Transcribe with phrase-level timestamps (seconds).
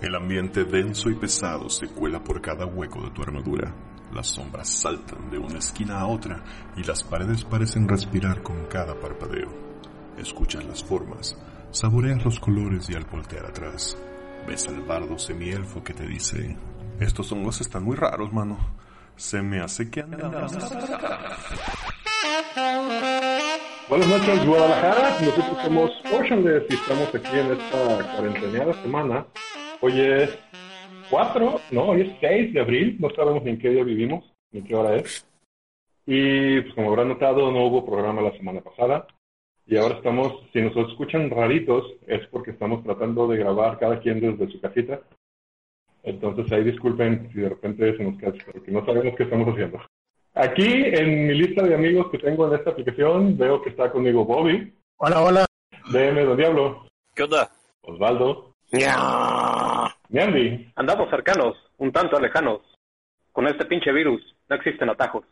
[0.00, 3.74] El ambiente denso y pesado se cuela por cada hueco de tu armadura.
[4.12, 6.42] Las sombras saltan de una esquina a otra
[6.76, 9.48] y las paredes parecen respirar con cada parpadeo.
[10.16, 11.36] Escuchas las formas,
[11.72, 13.98] saboreas los colores y al voltear atrás,
[14.46, 16.56] ves al bardo semielfo que te dice,
[17.00, 18.56] estos hongos están muy raros, mano.
[19.16, 20.52] Se me hace que andamos.
[23.88, 25.16] Buenas noches, Guadalajara.
[25.20, 29.26] Nosotros somos Oceanless y estamos aquí en esta cuarenteneada semana.
[29.80, 30.36] Hoy es
[31.08, 32.96] 4, no, hoy es 6 de abril.
[32.98, 35.24] No sabemos ni en qué día vivimos, ni qué hora es.
[36.04, 39.06] Y pues como habrán notado, no hubo programa la semana pasada.
[39.66, 44.20] Y ahora estamos, si nos escuchan raritos, es porque estamos tratando de grabar cada quien
[44.20, 45.00] desde su casita.
[46.02, 49.78] Entonces ahí disculpen si de repente se nos cae, porque no sabemos qué estamos haciendo.
[50.34, 54.24] Aquí en mi lista de amigos que tengo en esta aplicación veo que está conmigo
[54.24, 54.72] Bobby.
[54.96, 55.46] Hola, hola.
[55.92, 56.86] DM Don Diablo.
[57.14, 57.50] ¿Qué onda?
[57.82, 58.47] Osvaldo.
[58.72, 60.72] Ñandi.
[60.76, 62.60] Andamos cercanos, un tanto lejanos.
[63.32, 65.24] Con este pinche virus no existen atajos.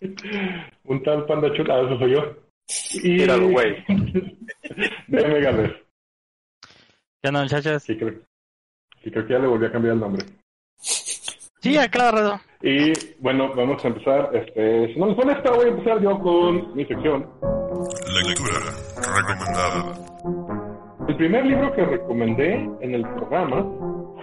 [0.84, 2.36] un tal panda chula, eso soy yo.
[2.94, 3.18] Y...
[3.18, 3.84] Tíralo, güey.
[5.08, 5.72] DM Gales.
[7.22, 7.82] ¿Qué onda, muchachos?
[7.82, 8.14] Sí creo,
[9.02, 10.24] sí, creo que ya le volví a cambiar el nombre.
[10.78, 12.40] Sí, aclaro.
[12.62, 14.30] Y bueno, vamos a empezar.
[14.34, 17.28] Este, si no les molesta, voy a empezar yo con mi sección.
[18.26, 18.60] Lectura
[19.16, 20.05] recomendada.
[21.08, 23.64] El primer libro que recomendé en el programa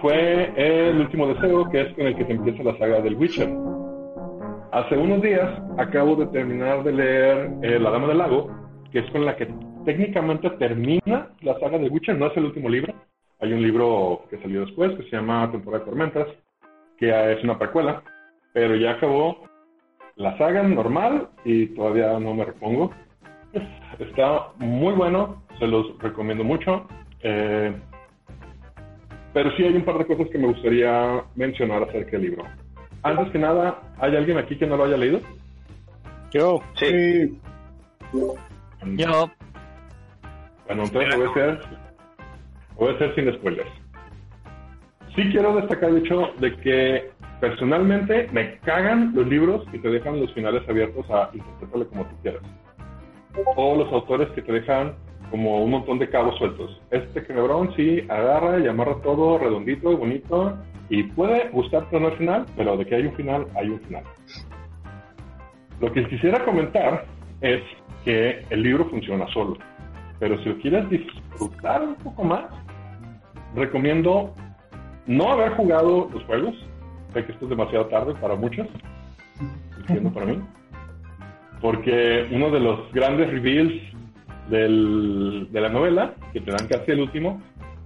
[0.02, 3.48] fue El último deseo, que es con el que se empieza la saga del Witcher.
[4.70, 8.50] Hace unos días acabo de terminar de leer eh, La Dama del Lago,
[8.92, 9.48] que es con la que
[9.86, 12.92] técnicamente termina la saga del Witcher, no es el último libro.
[13.40, 16.28] Hay un libro que salió después que se llama Temporada de Tormentas,
[16.98, 18.02] que es una precuela,
[18.52, 19.48] pero ya acabó
[20.16, 22.90] la saga normal y todavía no me repongo.
[23.98, 26.86] Está muy bueno, se los recomiendo mucho.
[27.22, 27.74] Eh,
[29.32, 32.44] pero sí hay un par de cosas que me gustaría mencionar acerca del libro.
[33.02, 35.20] Antes que nada, ¿hay alguien aquí que no lo haya leído?
[36.30, 36.62] Yo.
[36.74, 37.38] Sí.
[38.12, 39.30] Yo.
[40.66, 41.60] Bueno, entonces voy a hacer,
[42.76, 43.70] voy a hacer sin spoilers.
[45.14, 47.10] Sí quiero destacar el hecho de que
[47.40, 52.16] personalmente me cagan los libros que te dejan los finales abiertos a interpretarle como tú
[52.22, 52.42] quieras.
[53.56, 54.94] O los autores que te dejan
[55.30, 56.80] como un montón de cabos sueltos.
[56.90, 60.56] Este cabrón sí agarra y amarra todo redondito y bonito
[60.88, 63.80] y puede gustarte o no el final, pero de que hay un final, hay un
[63.80, 64.04] final.
[65.80, 67.04] Lo que quisiera comentar
[67.40, 67.62] es
[68.04, 69.56] que el libro funciona solo,
[70.18, 72.44] pero si lo quieres disfrutar un poco más,
[73.54, 74.32] recomiendo
[75.06, 76.54] no haber jugado los juegos.
[77.12, 78.66] Sé que esto es demasiado tarde para muchos,
[79.78, 80.40] entiendo para mí,
[81.64, 83.72] porque uno de los grandes reveals
[84.50, 87.40] del, de la novela, que te dan casi el último,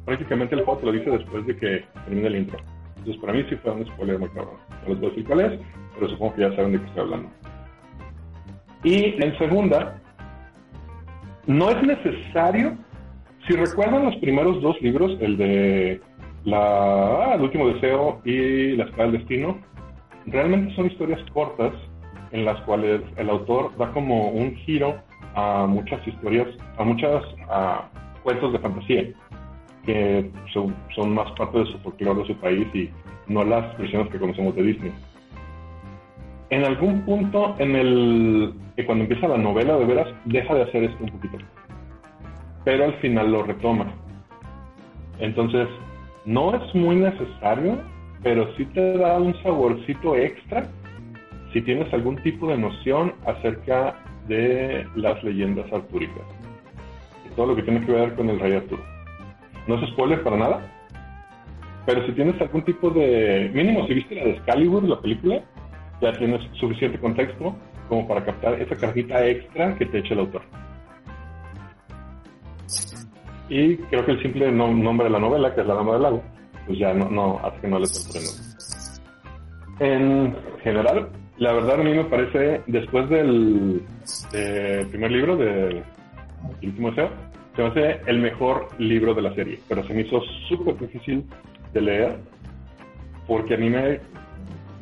[0.04, 2.58] prácticamente el juego te lo dice después de que termine el intro.
[2.96, 4.56] Entonces, para mí sí fue un spoiler muy cabrón.
[4.82, 5.60] No les voy a decir cuál es,
[5.94, 7.30] pero supongo que ya saben de qué estoy hablando.
[8.82, 10.02] Y en segunda,
[11.46, 12.76] no es necesario,
[13.46, 16.00] si recuerdan los primeros dos libros, el de
[16.44, 19.60] la, El último deseo y La espada del destino,
[20.26, 21.72] realmente son historias cortas
[22.32, 24.96] en las cuales el autor da como un giro
[25.34, 27.88] a muchas historias, a muchas a
[28.22, 29.04] cuentos de fantasía
[29.84, 32.90] que son, son más parte de su folclore de su país y
[33.26, 34.92] no las versiones que conocemos de Disney.
[36.50, 41.04] En algún punto, en el cuando empieza la novela, de veras, deja de hacer esto
[41.04, 41.38] un poquito.
[42.64, 43.92] Pero al final lo retoma.
[45.18, 45.68] Entonces,
[46.24, 47.78] no es muy necesario,
[48.22, 50.68] pero sí te da un saborcito extra
[51.52, 56.22] si tienes algún tipo de noción acerca de las leyendas artúricas.
[57.26, 58.82] Y todo lo que tiene que ver con el rey Arturo.
[59.66, 60.60] No es spoiler para nada,
[61.86, 63.50] pero si tienes algún tipo de...
[63.54, 65.42] Mínimo, si viste la de Excalibur, la película,
[66.02, 67.56] ya tienes suficiente contexto
[67.88, 70.42] como para captar esa cartita extra que te echa el autor.
[73.48, 76.22] Y creo que el simple nombre de la novela, que es La Dama del Lago,
[76.66, 78.30] pues ya no, no hace que no le sorprenda.
[79.80, 83.82] En general, la verdad a mí me parece, después del,
[84.90, 85.82] primer libro, de
[86.60, 87.10] El último deseo,
[87.54, 91.24] se me hace el mejor libro de la serie, pero se me hizo súper difícil
[91.72, 92.18] de leer,
[93.26, 94.00] porque a mí me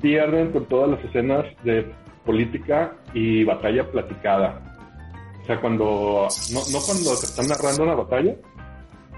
[0.00, 1.86] pierden con todas las escenas de
[2.24, 4.62] política y batalla platicada.
[5.42, 8.34] O sea, cuando, no, no cuando te están narrando una batalla,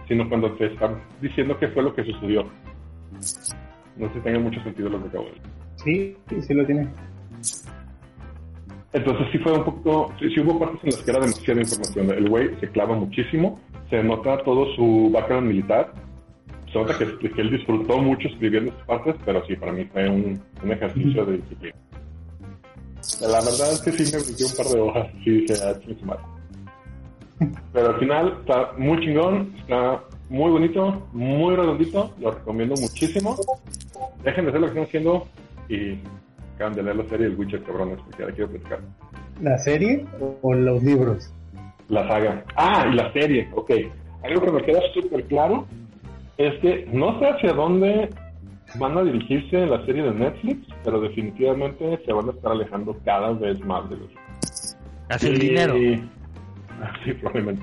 [0.09, 2.45] sino cuando te están diciendo qué fue lo que sucedió.
[3.97, 6.17] No sé si tenga mucho sentido lo que acabo de decir.
[6.29, 6.89] Sí, sí lo tiene.
[8.93, 12.11] Entonces sí fue un poco, sí, sí, hubo partes en las que era demasiada información.
[12.11, 15.93] El güey se clava muchísimo, se nota todo su background militar,
[16.73, 20.09] se nota que, que, él disfrutó mucho escribiendo esas partes, pero sí, para mí fue
[20.09, 21.77] un, un ejercicio de disciplina.
[23.21, 26.19] La verdad es que sí me metí un par de hojas, sí dije, ah, mal.
[27.73, 33.37] Pero al final está muy chingón, está muy bonito, muy redondito, lo recomiendo muchísimo.
[34.25, 35.27] Dejen de hacer lo que están haciendo
[35.69, 35.99] y
[36.59, 38.81] acaban de leer la serie El Witcher, cabrones, porque ahora quiero platicar.
[39.41, 40.05] ¿La serie
[40.43, 41.33] o los libros?
[41.89, 42.45] La saga.
[42.57, 43.71] Ah, y la serie, ok.
[44.25, 45.67] Algo que me queda súper claro
[46.37, 48.11] es que no sé hacia dónde
[48.75, 52.97] van a dirigirse en la serie de Netflix, pero definitivamente se van a estar alejando
[53.05, 54.11] cada vez más de los.
[55.09, 55.75] Hacia el dinero.
[57.05, 57.63] Sí, probablemente.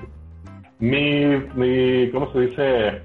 [0.78, 3.02] Mi, mi, ¿cómo se dice?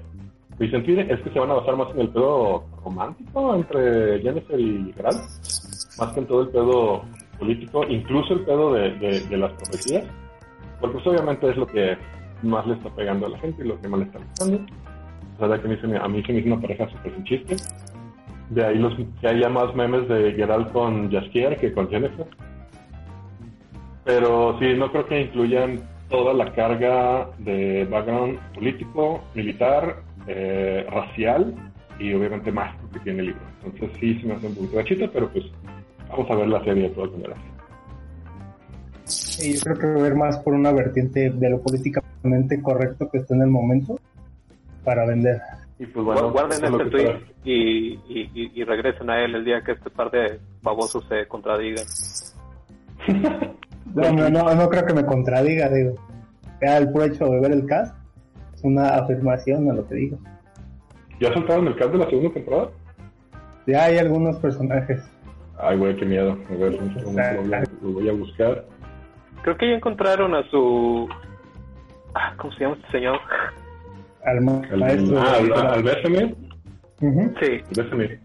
[0.58, 4.58] Mi sentir es que se van a basar más en el pedo romántico entre Jennifer
[4.58, 5.22] y Geralt,
[5.98, 7.02] más que en todo el pedo
[7.38, 8.90] político, incluso el pedo de,
[9.20, 10.04] de, las profecías,
[10.80, 11.96] porque pues, obviamente es lo que
[12.42, 14.60] más le está pegando a la gente y lo que más le está gustando.
[15.38, 17.56] O sea, que a mí se me, hizo una pareja súper sin chiste.
[18.50, 22.26] De ahí los que haya más memes de Geralt con Jaskier que con Jennifer.
[24.04, 25.80] Pero sí, no creo que incluyan
[26.10, 31.54] toda la carga de background político, militar, eh, racial
[31.98, 33.42] y obviamente mágico que tiene el libro.
[33.64, 35.44] Entonces sí se me hace un poquito gachita, pero pues
[36.12, 37.38] vamos a ver la serie de todas maneras.
[39.04, 43.34] Sí, yo creo que ver más por una vertiente de lo políticamente correcto que está
[43.34, 43.98] en el momento
[44.84, 45.40] para vender.
[45.78, 49.72] Y pues bueno, guarden este tweet y, y, y, regresen a él el día que
[49.72, 51.84] este par de babosos se contradigan.
[53.94, 55.94] no, no, no, no creo que me contradiga, digo.
[56.60, 57.96] Ya el puro hecho de ver el cast
[58.54, 60.18] es una afirmación a lo que digo.
[61.18, 62.70] ¿Ya soltaron el cast de la segunda temporada?
[63.66, 65.00] Ya hay algunos personajes.
[65.62, 66.36] Ay, güey, qué miedo.
[66.50, 66.78] A ver,
[67.82, 68.64] lo voy a buscar.
[69.42, 71.08] Creo que ya encontraron a su.
[72.14, 73.20] Ah, ¿Cómo se llama este señor?
[74.24, 75.20] Al, maestro.
[75.20, 76.34] Ah, al, al Bessemir.
[77.00, 77.60] Sí.
[77.76, 78.20] Bessemir.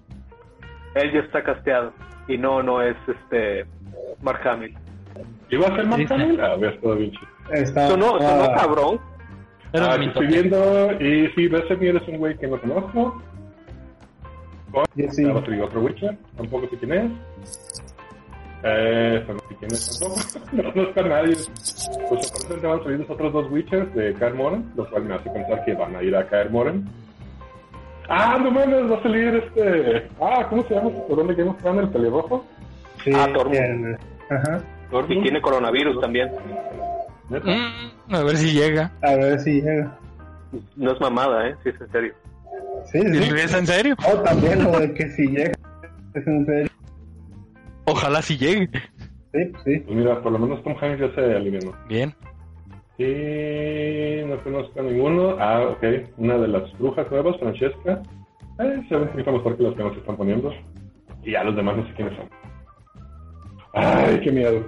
[0.96, 1.94] Él ya está casteado.
[2.28, 3.66] Y no, no es este.
[4.22, 4.76] Mark Hamill.
[5.50, 6.42] ¿Iba a ser Mark Hamill?
[6.42, 7.28] Ah, había estado bien chido.
[7.54, 9.00] Está, sonó, sonó ah, cabrón.
[9.74, 10.92] Ah, estoy viendo.
[11.00, 13.22] Y sí, Bessemir es un güey que no conozco.
[15.12, 15.26] Sí.
[15.26, 16.18] Otro, otro Witcher.
[16.36, 17.12] Tampoco sé quién es.
[18.64, 20.22] Eh, no sé quién es tampoco.
[20.52, 21.36] no conozco a nadie.
[22.10, 25.16] Pues aparentemente van a salir los otros dos Witchers de Kaer Moren, lo cual me
[25.16, 26.88] hace pensar que van a ir a Kaer Moren.
[28.10, 30.08] Ah, no mames, va a salir este.
[30.22, 30.90] Ah, ¿cómo se llama?
[30.90, 32.46] ¿Por dónde of Thrones, el pelirrojo?
[33.04, 33.98] Sí, ah, Tormund.
[34.30, 34.62] Ajá.
[35.10, 36.32] Y tiene coronavirus también.
[37.30, 38.92] Mm, a ver si llega.
[39.02, 39.98] A ver si llega.
[40.78, 41.56] No es mamada, ¿eh?
[41.64, 42.14] Si es en serio.
[42.92, 43.34] Sí, sí.
[43.36, 43.96] ¿Es en serio?
[44.08, 45.52] Oh, también lo de que si llega.
[46.14, 46.70] Es en serio.
[47.86, 48.70] Ojalá si llegue.
[49.34, 49.80] Sí, sí.
[49.80, 51.74] Pues mira, por lo menos Tom Hanks ya se alivió.
[51.88, 52.14] Bien.
[52.98, 55.36] Sí, no conozco a ninguno.
[55.40, 55.84] Ah, ok.
[56.18, 58.02] Una de las brujas nuevas, Francesca.
[58.60, 60.52] Eh, se ve un poquito mejor que las que nos están poniendo.
[61.24, 62.30] Y ya los demás no sé quiénes son.
[63.74, 64.66] Ay, qué miedo.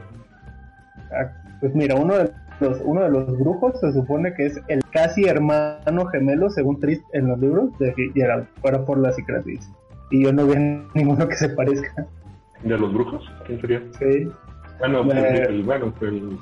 [1.11, 4.81] Ah, pues mira, uno de los, uno de los brujos se supone que es el
[4.91, 9.69] casi hermano gemelo, según Trist en los libros, de Gerald, fuera por la cicatriz.
[10.11, 12.07] Y yo no veo ninguno que se parezca.
[12.63, 13.23] ¿De los brujos?
[13.45, 13.81] ¿Quién sería?
[13.97, 14.29] Sí.
[14.79, 15.17] Bueno, pues,
[15.49, 16.37] el, bueno, el,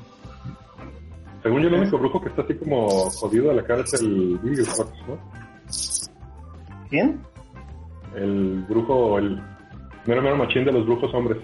[1.43, 4.37] según yo, el único brujo que está así como jodido a la cara es el
[4.65, 5.17] Fox, ¿no?
[6.89, 7.19] ¿Quién?
[8.15, 9.41] El brujo, el
[10.05, 11.37] mero mero machín de los brujos hombres.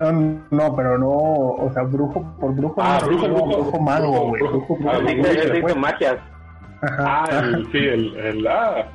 [0.00, 2.74] Um, no, pero no, o sea, brujo por brujo.
[2.78, 4.42] Ah, brujo, brujo, brujo, mago, güey.
[4.42, 6.16] Brujo, brujo, ah, brujo, magias.
[6.82, 7.24] Ajá.
[7.24, 8.88] Ah, el, sí, el, el, ah.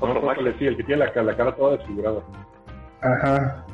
[0.00, 0.20] No, no,
[0.58, 2.20] sí, el que tiene la, la cara toda desfigurada.
[3.00, 3.64] Ajá.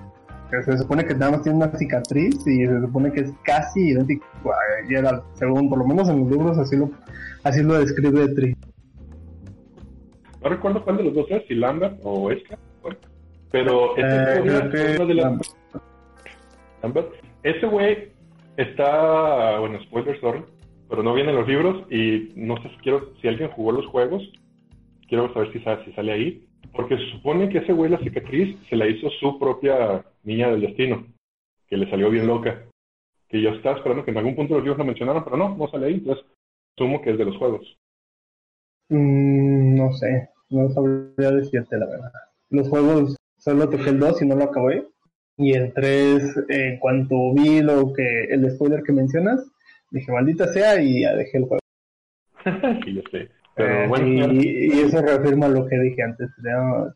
[0.65, 4.25] Se supone que nada más tiene una cicatriz y se supone que es casi idéntico
[4.53, 6.91] a Gerald, según por lo menos en los libros así lo,
[7.43, 8.57] así lo describe Tri.
[10.43, 12.57] No recuerdo cuál de los dos es, si Lambert o Esca,
[13.51, 15.57] pero este eh, de las...
[17.43, 18.13] Ese güey
[18.57, 20.43] está, bueno, spoiler, sorry,
[20.89, 23.87] pero no viene en los libros y no sé si quiero, si alguien jugó los
[23.87, 24.23] juegos,
[25.09, 28.87] quiero saber si, sale ahí, porque se supone que ese güey la cicatriz se la
[28.87, 31.07] hizo su propia niña del destino,
[31.69, 32.65] que le salió bien loca.
[33.29, 35.69] Que yo estaba esperando que en algún punto los libros lo mencionaran, pero no, no
[35.69, 36.25] sale ahí, entonces
[36.77, 37.79] asumo que es de los juegos.
[38.91, 42.13] Mm, no sé, no sabría decirte la verdad.
[42.51, 44.87] Los juegos solo toqué el 2 y no lo acabé.
[45.37, 49.45] Y el 3, en cuanto vi lo que el spoiler que mencionas,
[49.91, 51.61] dije maldita sea y ya dejé el juego.
[52.85, 53.31] sí, yo sé.
[53.57, 56.31] Pero, eh, bueno, y, eso reafirma lo que dije antes.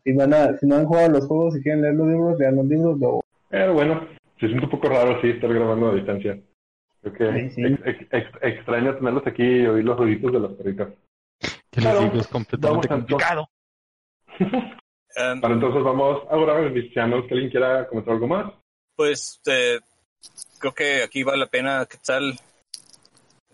[0.03, 2.55] Si, van a, si no han jugado los juegos y quieren leer los libros, lean
[2.57, 2.99] los libros.
[2.99, 3.23] Luego.
[3.49, 4.07] Pero bueno,
[4.39, 6.39] se siente un poco raro así estar grabando a distancia.
[7.01, 7.49] Creo que
[8.41, 10.89] extraño tenerlos aquí y oír los ruiditos de las perritas.
[11.71, 13.49] Que claro, es completamente complicado.
[15.15, 18.53] Para entonces vamos ahora, iniciamos que alguien quiera comentar algo más.
[18.95, 19.79] Pues eh,
[20.59, 22.39] creo que aquí vale la pena, ¿qué tal?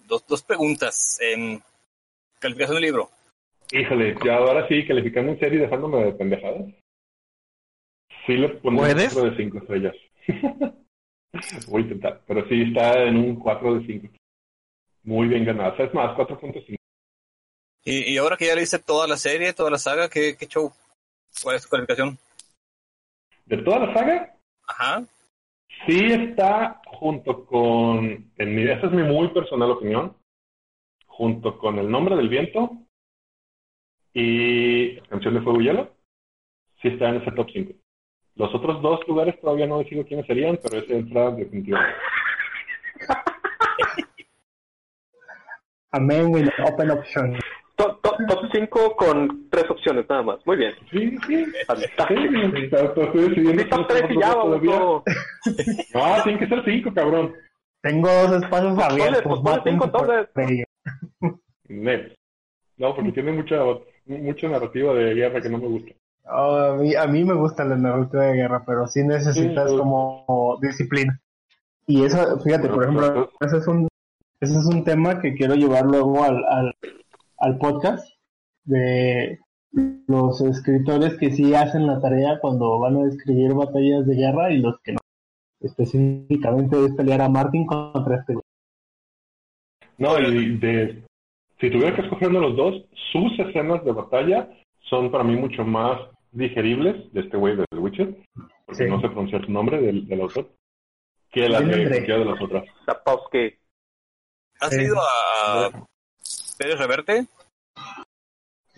[0.07, 1.19] Dos, dos preguntas.
[1.21, 1.61] en
[2.39, 3.09] calificación del libro.
[3.71, 6.65] Híjole, ya ahora sí, calificando en serie y dejándome de pendejadas.
[8.25, 9.95] Sí le ponemos un 4 de 5 estrellas.
[11.67, 14.07] Voy a intentar, pero sí está en un 4 de 5.
[15.03, 15.75] Muy bien ganado.
[15.83, 16.75] es más, 4.5.
[17.83, 20.47] ¿Y, y ahora que ya le hice toda la serie, toda la saga, ¿qué, qué
[20.47, 20.71] show?
[21.43, 22.17] ¿Cuál es tu calificación?
[23.45, 24.35] ¿De toda la saga?
[24.67, 25.03] Ajá.
[25.87, 30.15] Sí está junto con, en mi, esa es mi muy personal opinión,
[31.05, 32.71] junto con El Nombre del Viento
[34.13, 35.93] y Canción de Fuego y Hielo,
[36.81, 37.73] sí está en ese top 5.
[38.35, 41.97] Los otros dos lugares todavía no decido quiénes serían, pero ese entra definitivamente.
[45.91, 47.39] Amén with open option.
[48.55, 50.39] 5 con tres opciones nada más.
[50.45, 50.73] Muy bien.
[50.91, 51.45] Sí, sí.
[51.67, 52.05] Fantástico.
[52.07, 54.63] Sí, top 3 y ya, vamos.
[54.63, 55.03] No,
[56.23, 57.33] tiene que ser 5, cabrón.
[57.81, 59.41] Tengo dos espacios abiertos.
[59.43, 60.27] Pues 5 entonces.
[62.77, 63.57] No, porque tiene mucha,
[64.05, 65.91] mucha narrativa de guerra que no me gusta.
[66.27, 69.77] Oh, a, mí, a mí me gusta la narrativa de guerra, pero sí necesitas Sí,
[69.77, 71.19] como disciplina.
[71.87, 73.87] Y eso, fíjate, por ejemplo, ese es un,
[74.39, 76.73] ese es un tema que quiero llevar luego al, al,
[77.37, 78.14] al podcast
[78.65, 79.39] de
[80.07, 84.57] los escritores que sí hacen la tarea cuando van a escribir batallas de guerra y
[84.59, 84.99] los que no.
[85.61, 88.43] Específicamente es pelear a Martin contra este güey.
[89.97, 91.03] No, y de,
[91.59, 94.49] si tuviera que escoger uno de los dos, sus escenas de batalla
[94.81, 95.99] son para mí mucho más
[96.31, 98.15] digeribles de este güey de The Witcher,
[98.65, 98.89] porque Sí.
[98.89, 100.49] no sé pronunciar su nombre del, del autor,
[101.31, 102.65] que las Tiene de cualquiera de las otras.
[102.85, 103.53] Sapowski.
[104.59, 104.81] ¿Has Sí.
[104.83, 105.69] ido a
[106.57, 107.25] Pérez Reverte?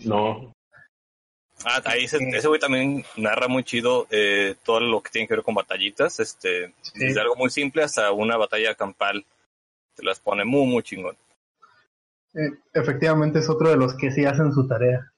[0.00, 0.54] No,
[1.64, 5.34] Ah, ahí ese, ese güey también narra muy chido eh, todo lo que tiene que
[5.34, 6.92] ver con batallitas, este, Sí.
[7.06, 9.24] desde algo muy simple hasta una batalla campal.
[9.96, 11.16] Te las pone muy, muy chingón.
[12.34, 15.10] Eh, efectivamente es otro de los que sí hacen su tarea.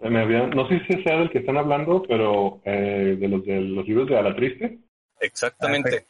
[0.00, 3.60] me habían- no sé si sea del que están hablando, pero eh, de los de
[3.60, 4.78] los libros de A la Triste.
[5.18, 6.06] Exactamente.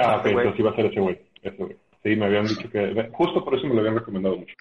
[0.00, 0.46] Ah, ok, ese güey.
[0.46, 1.20] entonces iba a ser ese güey.
[1.42, 1.76] Ese güey.
[2.04, 4.54] Sí, me habían dicho que, justo por eso me lo habían recomendado mucho.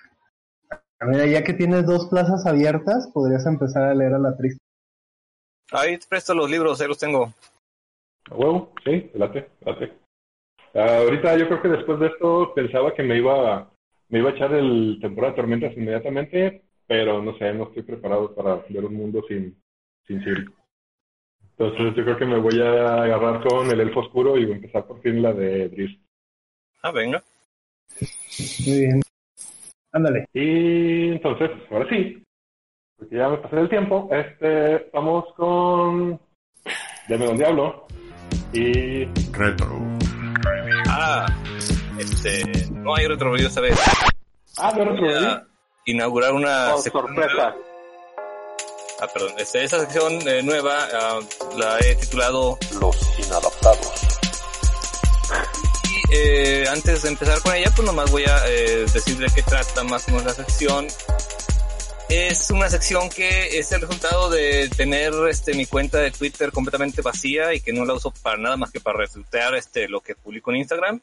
[1.02, 4.60] Mira, ya que tienes dos plazas abiertas, podrías empezar a leer a la triste.
[5.72, 7.34] Ahí te presto los libros, ahí los tengo.
[8.30, 8.74] ¿A huevo?
[8.84, 9.94] Sí, late, late.
[10.74, 13.70] Ah, ahorita yo creo que después de esto pensaba que me iba,
[14.10, 18.34] me iba a echar el temporada de tormentas inmediatamente, pero no sé, no estoy preparado
[18.34, 19.62] para ver un mundo sin,
[20.06, 20.46] sin Siri.
[21.58, 24.58] Entonces yo creo que me voy a agarrar con el elfo oscuro y voy a
[24.58, 26.00] empezar por fin la de Drift.
[26.84, 27.24] Ah, venga.
[28.66, 29.02] Muy bien.
[29.92, 30.28] Ándale.
[30.34, 32.24] Y entonces, ahora sí,
[32.98, 36.20] porque ya me pasé del tiempo, este, vamos con
[37.08, 37.88] Deme Don Diablo
[38.54, 39.80] y Retro.
[40.90, 41.26] Ah,
[42.00, 43.80] este, no hay retro review esta vez.
[44.58, 45.44] Ah, otro a
[45.86, 47.56] inaugurar una sección sorpresa.
[49.00, 49.34] Ah, perdón.
[49.38, 51.20] Este, esta sección eh, nueva ah,
[51.58, 54.17] la he titulado Los inadaptados.
[56.10, 59.84] Eh, antes de empezar con ella, pues nomás voy a eh, decir de qué trata
[59.84, 60.88] más o menos la sección.
[62.10, 67.02] Es una sección que es el resultado de tener este mi cuenta de Twitter completamente
[67.02, 70.16] vacía y que no la uso para nada más que para retuitear este lo que
[70.16, 71.02] publico en Instagram.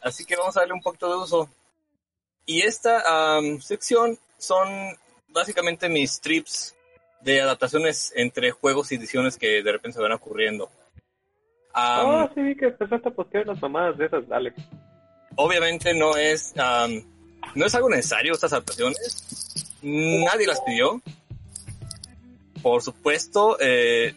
[0.00, 1.48] Así que vamos a darle un poquito de uso.
[2.44, 4.68] Y esta am, sección son
[5.28, 6.74] básicamente mis trips
[7.20, 10.68] de adaptaciones entre juegos y ediciones que de repente se van ocurriendo.
[11.78, 14.52] Am, Ah, sí, que empezaste a postear las mamadas de esas, dale.
[15.36, 17.02] obviamente no es am,
[17.54, 21.00] no es algo necesario estas adaptaciones nadie las pidió.
[22.62, 24.14] Por supuesto eh,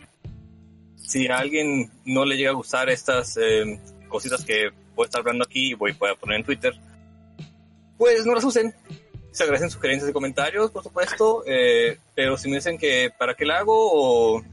[0.98, 5.20] si a alguien no le llega a gustar estas eh, cositas que voy a estar
[5.20, 6.74] hablando aquí y voy, voy a poner en Twitter
[7.98, 8.74] pues no las usen.
[9.32, 13.46] Se agradecen sugerencias y comentarios por supuesto eh, pero si me dicen que para qué
[13.46, 14.44] la hago o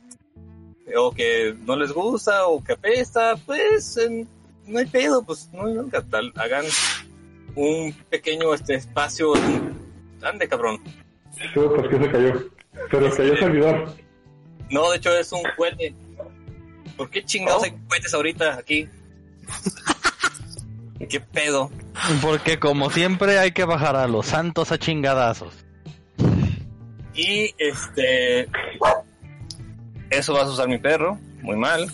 [0.97, 3.99] o que no les gusta o que apesta pues
[4.67, 6.33] no hay pedo, pues no hay nunca tal.
[6.37, 6.65] Hagan
[7.55, 9.33] un pequeño este espacio.
[10.23, 10.81] Ande, cabrón.
[11.33, 12.33] Sí, pues que se cayó.
[12.91, 13.95] Se nos cayó el servidor.
[14.71, 15.95] No, de hecho es un cohete.
[16.97, 18.89] ¿Por qué chingados hay cohetes ahorita aquí?
[21.09, 21.71] ¿Qué pedo?
[22.21, 25.55] Porque como siempre hay que bajar a los santos a chingadazos.
[27.15, 28.49] Y este.
[30.11, 31.19] Eso va a usar mi perro.
[31.43, 31.91] Muy mal.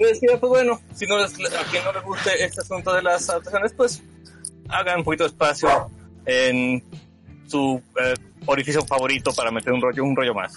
[0.00, 3.02] Yo decía, pues bueno, si no les, a quien no les guste este asunto de
[3.02, 4.02] las adaptaciones, pues
[4.68, 5.90] hagan un poquito de espacio
[6.24, 6.82] en
[7.46, 8.14] su eh,
[8.46, 10.54] orificio favorito para meter un rollo, un rollo más.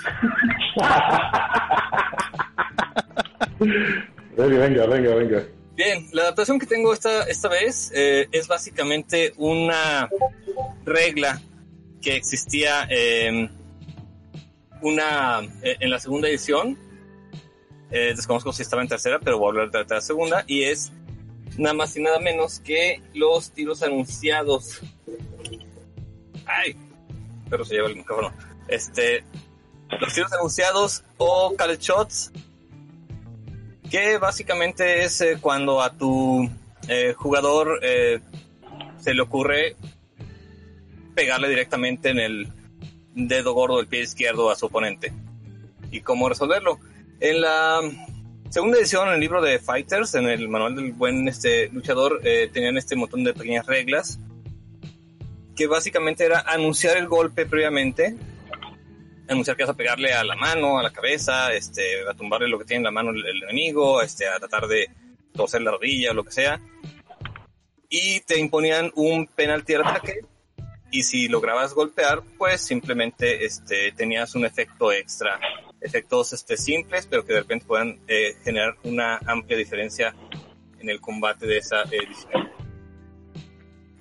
[4.37, 5.43] venga, venga, venga.
[5.75, 10.09] Bien, la adaptación que tengo esta, esta vez eh, es básicamente una
[10.85, 11.39] regla
[12.01, 13.51] que existía en
[14.81, 16.77] una eh, en la segunda edición.
[17.89, 20.43] Eh, desconozco si estaba en tercera, pero voy a hablar de la segunda.
[20.47, 20.91] Y es
[21.57, 24.81] nada más y nada menos que los tiros anunciados.
[26.45, 26.75] Ay,
[27.49, 28.33] pero se lleva el micrófono.
[28.67, 29.23] Este,
[29.99, 32.31] los tiros anunciados o call shots
[33.89, 36.49] que básicamente es eh, cuando a tu
[36.89, 39.77] eh, jugador se le ocurre
[41.15, 42.47] pegarle directamente en el
[43.17, 45.11] dedo gordo del pie izquierdo a su oponente.
[45.91, 46.79] ¿Y cómo resolverlo?
[47.19, 47.81] En la
[48.49, 52.21] segunda edición, en el libro de Fighters, en el manual del buen este, luchador,
[52.53, 54.19] tenían este montón de pequeñas reglas
[55.55, 58.15] que básicamente era anunciar el golpe previamente
[59.29, 62.59] anunciar que vas a pegarle a la mano, a la cabeza, este, a tumbarle lo
[62.59, 64.89] que tiene en la mano el, enemigo, este, a tratar de
[65.33, 66.59] torcer la rodilla o lo que sea.
[67.89, 70.21] Y te imponían un penalti al ataque.
[70.89, 75.39] Y si lograbas golpear, pues simplemente este, tenías un efecto extra.
[75.81, 80.15] Efectos este, simples, pero que de repente puedan eh, generar una amplia diferencia
[80.79, 82.49] en el combate de esa edición.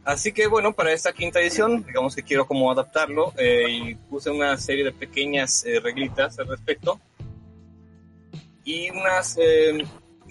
[0.07, 4.31] Así que bueno, para esta quinta edición, digamos que quiero como adaptarlo eh, y puse
[4.31, 7.01] una serie de pequeñas eh, reglitas al respecto.
[8.63, 9.85] Y unas, eh,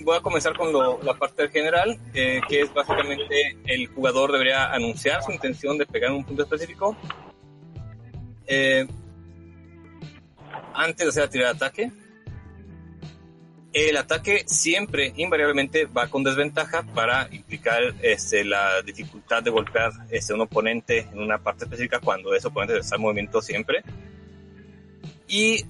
[0.04, 0.72] voy a comenzar con
[1.04, 6.18] la parte general, que es básicamente el jugador debería anunciar su intención de pegar en
[6.18, 6.96] un punto específico
[10.74, 11.92] antes de hacer la tirada de ataque
[13.76, 20.34] el ataque siempre, invariablemente, va con desventaja para implicar este, la dificultad de golpear este,
[20.34, 23.84] un oponente en una parte específica cuando ese oponente está en movimiento siempre.
[25.28, 25.66] Y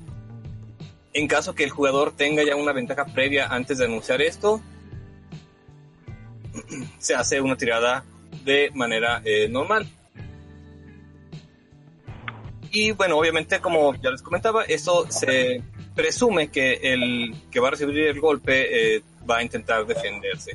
[1.15, 4.61] en caso que el jugador tenga ya una ventaja previa antes de anunciar esto,
[6.99, 8.03] se hace una tirada
[8.43, 9.87] de manera eh, normal.
[12.69, 15.63] Y bueno, obviamente, como ya les comentaba, eso se
[15.95, 20.51] presume que el que va a recibir el golpe eh, va a intentar defenderse.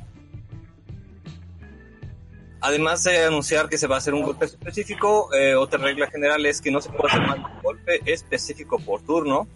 [2.60, 6.44] Además de anunciar que se va a hacer un golpe específico, eh, otra regla general
[6.44, 9.48] es que no se puede hacer más un golpe específico por turno.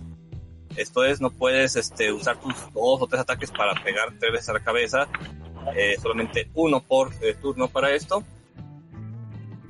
[0.76, 4.48] Esto es, no puedes este, usar tus dos o tres ataques para pegar tres veces
[4.48, 5.08] a la cabeza,
[5.76, 8.24] eh, solamente uno por turno para esto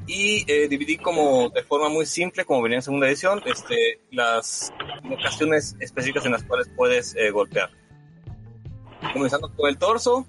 [0.07, 4.73] y eh, dividí como de forma muy simple, como venía en segunda edición, este, las
[5.11, 7.71] ocasiones específicas en las cuales puedes eh, golpear.
[9.13, 10.27] Comenzando con el torso,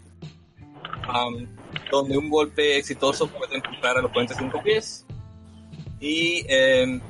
[1.92, 5.06] donde un golpe exitoso puede empujar al oponente cinco pies.
[6.00, 7.02] Y em,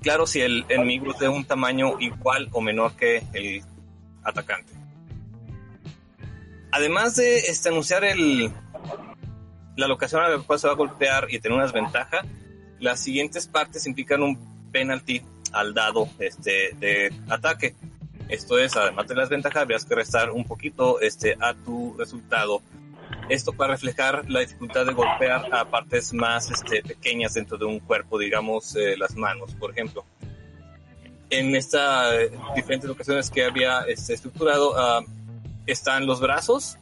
[0.00, 3.62] claro, si el enemigo es de un tamaño igual o menor que el
[4.22, 4.72] atacante.
[6.70, 8.52] Además de este, anunciar el,
[9.76, 12.24] la locación a la cual se va a golpear y tener una desventaja,
[12.78, 14.38] las siguientes partes implican un
[14.70, 17.74] penalty al dado este, de ataque.
[18.28, 22.60] Esto es, además de las ventajas, habrías que restar un poquito este, a tu resultado.
[23.28, 27.80] Esto para reflejar la dificultad de golpear a partes más este, pequeñas dentro de un
[27.80, 30.04] cuerpo, digamos eh, las manos, por ejemplo.
[31.30, 35.04] En estas eh, diferentes ocasiones que había este, estructurado, ah,
[35.66, 36.78] están los brazos,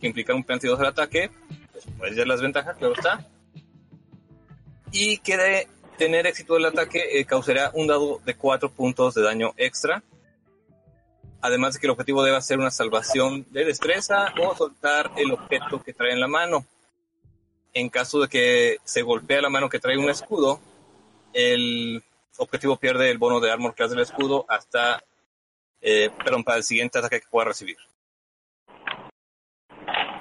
[0.00, 1.30] que implican un penalti al ataque,
[1.98, 3.28] pues ya las ventajas, claro está.
[4.90, 9.22] Y que de tener éxito el ataque eh, causará un dado de 4 puntos de
[9.22, 10.02] daño extra.
[11.42, 15.82] Además de que el objetivo debe ser una salvación de destreza o soltar el objeto
[15.82, 16.64] que trae en la mano.
[17.74, 20.60] En caso de que se golpee la mano que trae un escudo,
[21.32, 22.02] el
[22.36, 25.02] objetivo pierde el bono de armor class del escudo hasta,
[25.80, 27.76] eh, perdón, para el siguiente ataque que pueda recibir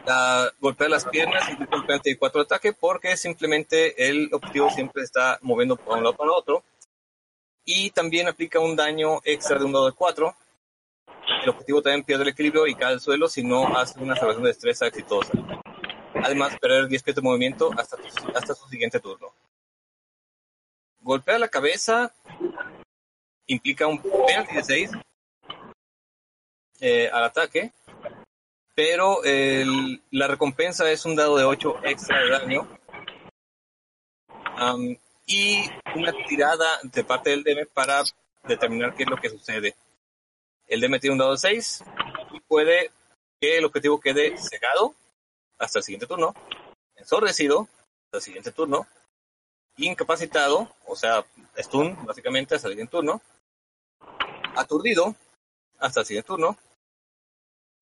[0.01, 5.75] golpea golpear las piernas y de cuatro ataque porque simplemente el objetivo siempre está moviendo
[5.75, 6.63] por un lado para otro.
[7.63, 10.35] Y también aplica un daño extra de un dado de 4.
[11.41, 14.43] El objetivo también pierde el equilibrio y cae al suelo si no hace una salvación
[14.43, 15.31] de destreza exitosa.
[16.23, 19.33] Además, perder 10 pies de movimiento hasta, su siguiente turno.
[20.99, 22.13] Golpea la cabeza
[23.47, 24.91] implica un penalty de 6
[26.79, 27.71] eh, al ataque
[28.75, 29.21] pero
[30.11, 32.67] la recompensa es un dado de 8 extra de daño
[35.25, 38.03] y una tirada de parte del DM para
[38.43, 39.75] determinar qué es lo que sucede.
[40.71, 41.83] El DM tiene un dado de 6
[42.31, 42.91] y puede
[43.41, 44.95] que el objetivo quede cegado
[45.59, 46.33] hasta el siguiente turno,
[46.95, 47.67] ensordecido
[48.05, 48.87] hasta el siguiente turno,
[49.75, 51.25] incapacitado, o sea,
[51.57, 53.21] stun, básicamente, hasta el siguiente turno,
[54.55, 55.13] aturdido,
[55.77, 56.57] hasta el siguiente turno,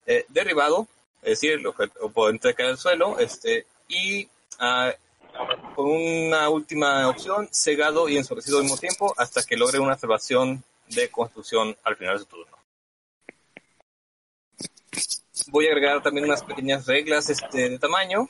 [0.06, 0.88] eh, derribado,
[1.22, 4.92] es decir, el oponente cae al suelo, este, y ah,
[5.76, 10.64] con una última opción, cegado y ensordecido al mismo tiempo, hasta que logre una salvación
[10.88, 12.59] de construcción al final de su turno.
[15.48, 18.28] Voy a agregar también unas pequeñas reglas este, de tamaño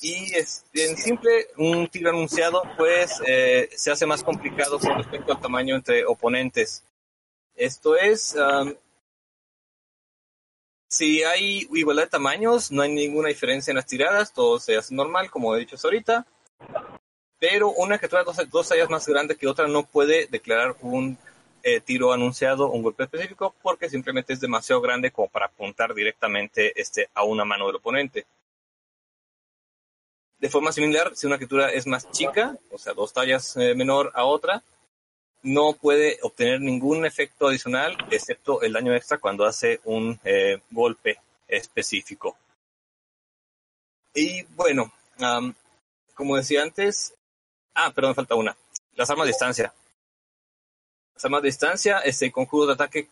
[0.00, 5.40] y en simple, un tiro anunciado, pues eh, se hace más complicado con respecto al
[5.40, 6.84] tamaño entre oponentes.
[7.54, 8.36] Esto es,
[10.88, 14.94] si hay igualdad de tamaños, no hay ninguna diferencia en las tiradas, todo se hace
[14.94, 16.26] normal, como he dicho ahorita.
[17.38, 21.18] Pero una que dos, dos tallas más grande que otra no puede declarar un
[21.68, 26.80] eh, tiro anunciado, un golpe específico, porque simplemente es demasiado grande como para apuntar directamente
[26.80, 28.24] este, a una mano del oponente.
[30.38, 34.12] De forma similar, si una criatura es más chica, o sea, dos tallas eh, menor
[34.14, 34.62] a otra,
[35.42, 41.18] no puede obtener ningún efecto adicional excepto el daño extra cuando hace un eh, golpe
[41.48, 42.36] específico.
[44.14, 44.92] Y bueno,
[46.14, 47.12] como decía antes,
[47.74, 48.56] ah, pero me falta una,
[48.94, 49.74] las armas de distancia.
[51.22, 53.08] Armas de distancia, este conjuro de ataque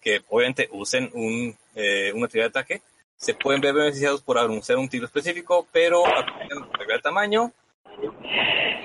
[0.00, 2.82] que obviamente usen un, eh, una actividad de ataque,
[3.16, 7.52] se pueden ver beneficiados por anunciar un tiro específico, pero aplican el tamaño.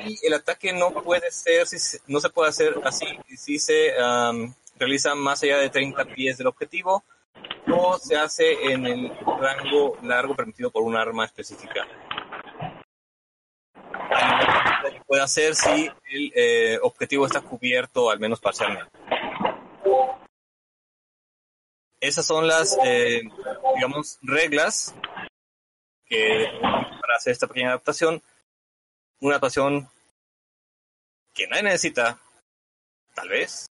[0.05, 1.67] Y el ataque no puede ser,
[2.07, 3.05] no se puede hacer así
[3.37, 3.93] si se
[4.77, 7.03] realiza más allá de 30 pies del objetivo
[7.71, 11.87] o se hace en el rango largo permitido por un arma específica.
[15.07, 18.91] Puede hacer si el eh, objetivo está cubierto, al menos parcialmente
[22.03, 23.21] esas son las, eh,
[23.75, 24.93] digamos, reglas
[26.05, 28.21] que para hacer esta pequeña adaptación.
[29.21, 29.87] Una adaptación
[31.33, 32.19] que nadie necesita,
[33.15, 33.67] tal vez,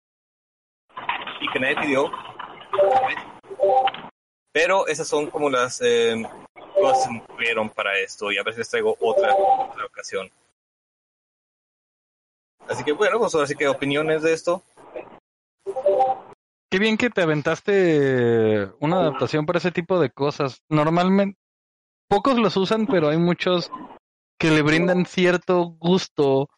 [1.39, 2.11] y que nadie pidió,
[4.51, 6.21] pero esas son como las eh,
[6.77, 10.29] que se me ocurrieron para esto y a veces traigo otra, otra ocasión.
[12.67, 14.61] Así que bueno, pues ahora que opiniones de esto.
[16.69, 20.63] Qué bien que te aventaste una adaptación para ese tipo de cosas.
[20.69, 21.39] Normalmente,
[22.09, 23.71] pocos los usan, pero hay muchos
[24.37, 26.49] que le brindan cierto gusto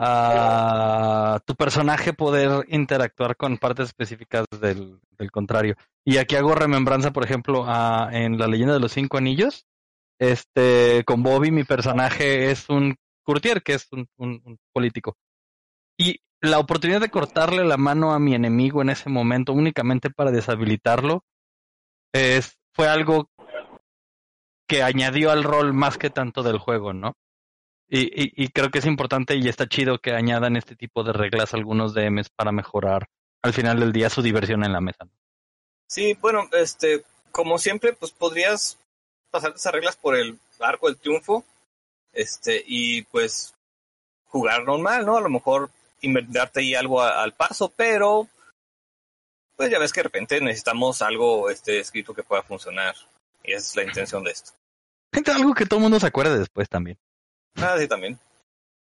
[0.00, 5.00] a tu personaje poder interactuar con partes específicas del,
[5.32, 5.76] contrario.
[6.04, 9.66] Y aquí hago remembranza, por ejemplo, a, en la leyenda de los cinco anillos.
[10.18, 15.16] Este, con Bobby, mi personaje es un courtier, que es un, un político.
[15.98, 20.30] Y la oportunidad de cortarle la mano a mi enemigo en ese momento únicamente para
[20.30, 21.24] deshabilitarlo
[22.12, 23.28] es, fue algo
[24.68, 27.14] que añadió al rol más que tanto del juego, ¿no?
[27.88, 31.54] Y, y, creo que es importante y está chido que añadan este tipo de reglas
[31.54, 33.08] a algunos DMs para mejorar
[33.42, 35.06] al final del día su diversión en la mesa.
[35.86, 38.76] Sí, bueno, este, como siempre, pues podrías
[39.30, 41.44] pasar esas reglas por el arco del triunfo,
[42.12, 43.54] este, y pues
[44.26, 45.16] jugar normal, ¿no?
[45.16, 45.70] A lo mejor
[46.00, 48.28] inventarte ahí algo al paso, pero
[49.56, 52.94] pues ya ves que de repente necesitamos algo este escrito que pueda funcionar.
[53.42, 54.52] Y esa es la intención de esto.
[55.32, 56.98] Algo que todo el mundo se acuerde después también.
[57.56, 58.18] Ah, sí, también.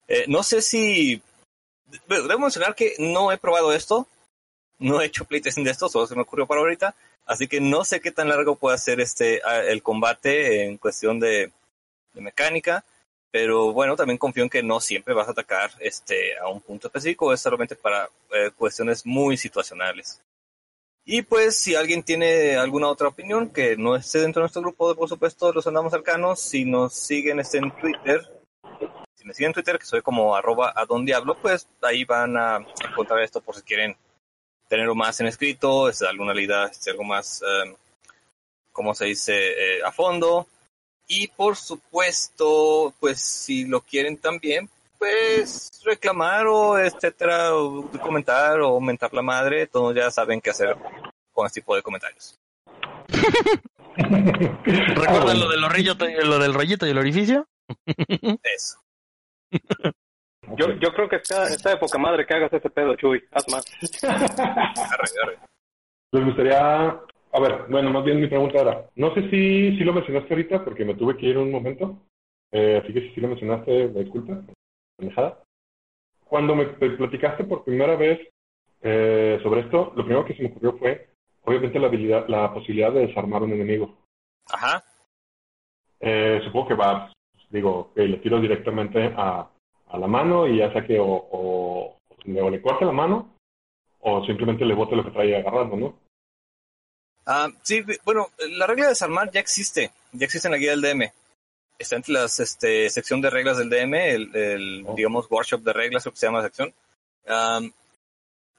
[0.09, 1.23] Eh, no sé si...
[2.09, 4.07] Debo mencionar que no he probado esto.
[4.79, 6.95] No he hecho playtesting de esto, solo se me ocurrió para ahorita.
[7.25, 11.51] Así que no sé qué tan largo puede ser este el combate en cuestión de,
[12.15, 12.85] mecánica.
[13.31, 16.89] Pero bueno, también confío en que no siempre vas a atacar este, a un punto
[16.89, 20.23] específico, es solamente para eh, cuestiones muy situacionales.
[21.05, 24.95] Y pues si alguien tiene alguna otra opinión que no esté dentro de nuestro grupo,
[24.95, 28.21] por supuesto, los andamos cercanos, si nos siguen este, en Twitter,
[29.27, 32.37] si me siguen en Twitter, que soy como arroba a don diablo, pues ahí van
[32.37, 33.97] a encontrar esto por si quieren
[34.69, 37.43] tenerlo más en escrito, es alguna lida, es algo más,
[38.71, 40.47] como se dice, eh, a fondo.
[41.09, 48.69] Y por supuesto, pues si lo quieren también, pues reclamar o etcétera, o comentar o
[48.69, 50.77] aumentar la madre, todos ya saben qué hacer
[51.33, 52.39] con este tipo de comentarios.
[53.97, 57.49] ¿Recuerdan lo del, lo del rollito y el orificio?
[58.43, 58.86] Eso.
[60.57, 63.21] Yo, yo creo que está, está de poca madre que hagas ese pedo, Chuy.
[63.33, 63.65] Haz más.
[66.13, 67.01] Les gustaría
[67.37, 70.65] a ver, bueno, más bien mi pregunta era, no sé si, si lo mencionaste ahorita
[70.65, 71.99] porque me tuve que ir un momento,
[72.51, 74.43] eh, así que si lo mencionaste, me disculpa,
[76.25, 78.27] Cuando me platicaste por primera vez
[78.81, 81.11] eh, sobre esto, lo primero que se me ocurrió fue,
[81.45, 83.99] obviamente, la habilidad, la posibilidad de desarmar un enemigo.
[84.51, 84.83] Ajá.
[86.01, 87.13] Eh, supongo que va,
[87.51, 89.49] digo, que le tiro directamente a,
[89.89, 93.35] a la mano y ya sea que o, o, o le corte la mano
[94.01, 95.99] o simplemente le bote lo que trae agarrando, ¿no?
[97.27, 100.83] Ah, sí, bueno, la regla de desarmar ya existe, ya existe en la guía del
[100.83, 101.11] DM.
[101.79, 104.95] Está entre la este, sección de reglas del DM, el, el Oh.
[104.95, 106.73] digamos, workshop de reglas, lo que se llama la sección.
[107.27, 107.73] Am,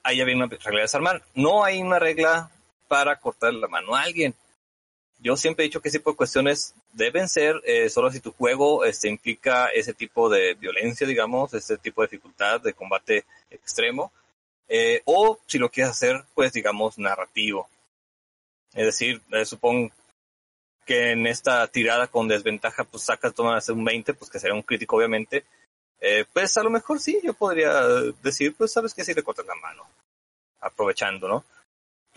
[0.04, 1.24] ahí había una regla de desarmar.
[1.34, 2.52] No hay una regla
[2.90, 4.36] para cortar la mano a alguien.
[5.20, 8.32] Yo siempre he dicho que ese tipo de cuestiones deben ser eh, solo si tu
[8.34, 14.12] juego este, implica ese tipo de violencia, digamos, ese tipo de dificultad de combate extremo,
[14.68, 17.70] eh, o si lo quieres hacer, pues, digamos, narrativo.
[18.74, 19.92] Es decir, eh, supongo
[20.86, 24.64] que en esta tirada con desventaja, pues sacas tomas un 20, pues que sería un
[24.64, 25.46] crítico, obviamente.
[26.32, 27.82] Pues a lo mejor sí, yo podría
[28.22, 29.84] decir, pues sabes que sí le cortas la mano,
[30.62, 31.44] aprovechando, ¿no?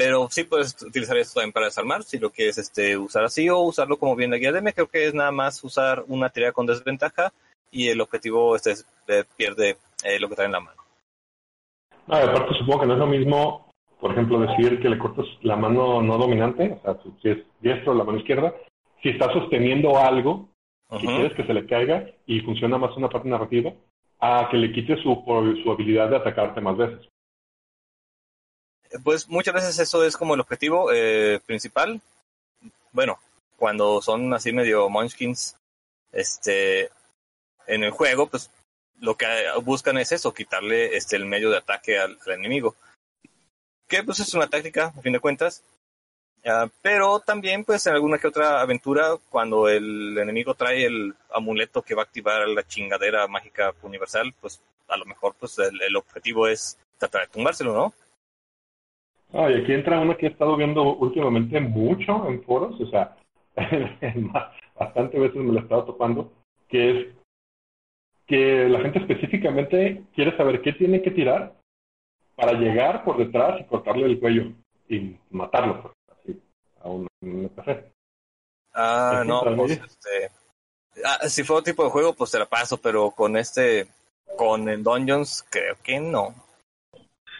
[0.00, 3.58] Pero sí puedes utilizar esto también para desarmar, si lo quieres este, usar así o
[3.58, 6.52] usarlo como bien la guía de me creo que es nada más usar una tirada
[6.52, 7.34] con desventaja
[7.70, 10.80] y el objetivo este es, eh, pierde eh, lo que trae en la mano.
[12.06, 15.56] No, aparte supongo que no es lo mismo, por ejemplo, decir que le cortas la
[15.56, 18.54] mano no dominante, o sea, si es diestro la mano izquierda,
[19.02, 20.48] si está sosteniendo algo
[20.88, 21.14] que Ujú.
[21.14, 23.74] quieres que se le caiga y funciona más una parte narrativa,
[24.18, 25.22] a que le quites su,
[25.62, 27.06] su habilidad de atacarte más veces.
[29.04, 32.00] Pues muchas veces eso es como el objetivo eh, principal.
[32.92, 33.20] Bueno,
[33.56, 35.56] cuando son así medio munchkins,
[36.12, 36.90] este,
[37.66, 38.50] en el juego, pues
[39.00, 39.26] lo que
[39.62, 42.74] buscan es eso, quitarle este el medio de ataque al, enemigo.
[43.86, 45.62] Que pues es una táctica, a fin de cuentas.
[46.44, 51.82] Ah, pero también, pues en alguna que otra aventura, cuando el enemigo trae el amuleto
[51.82, 55.96] que va a activar la chingadera mágica universal, pues a lo mejor pues el, el
[55.96, 57.94] objetivo es tratar de tumbárselo, ¿no?
[59.32, 63.16] Ah, y aquí entra una que he estado viendo últimamente mucho en foros, o sea,
[64.78, 66.32] bastante veces me lo he estado topando,
[66.68, 67.06] que es
[68.26, 71.54] que la gente específicamente quiere saber qué tiene que tirar
[72.34, 74.52] para llegar por detrás y cortarle el cuello
[74.88, 76.42] y matarlo, pues, así,
[76.80, 77.92] a un NPC.
[78.72, 80.30] Ah, no, pues este.
[81.04, 83.88] Ah, si fue otro tipo de juego, pues te la paso, pero con este.
[84.36, 86.34] Con el Dungeons, creo que no.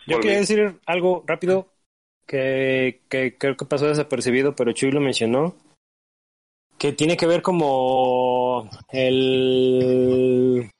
[0.06, 1.66] Yo quería decir algo rápido
[2.30, 5.56] que, que creo que pasó desapercibido, pero Chuy lo mencionó.
[6.78, 10.70] Que tiene que ver como el,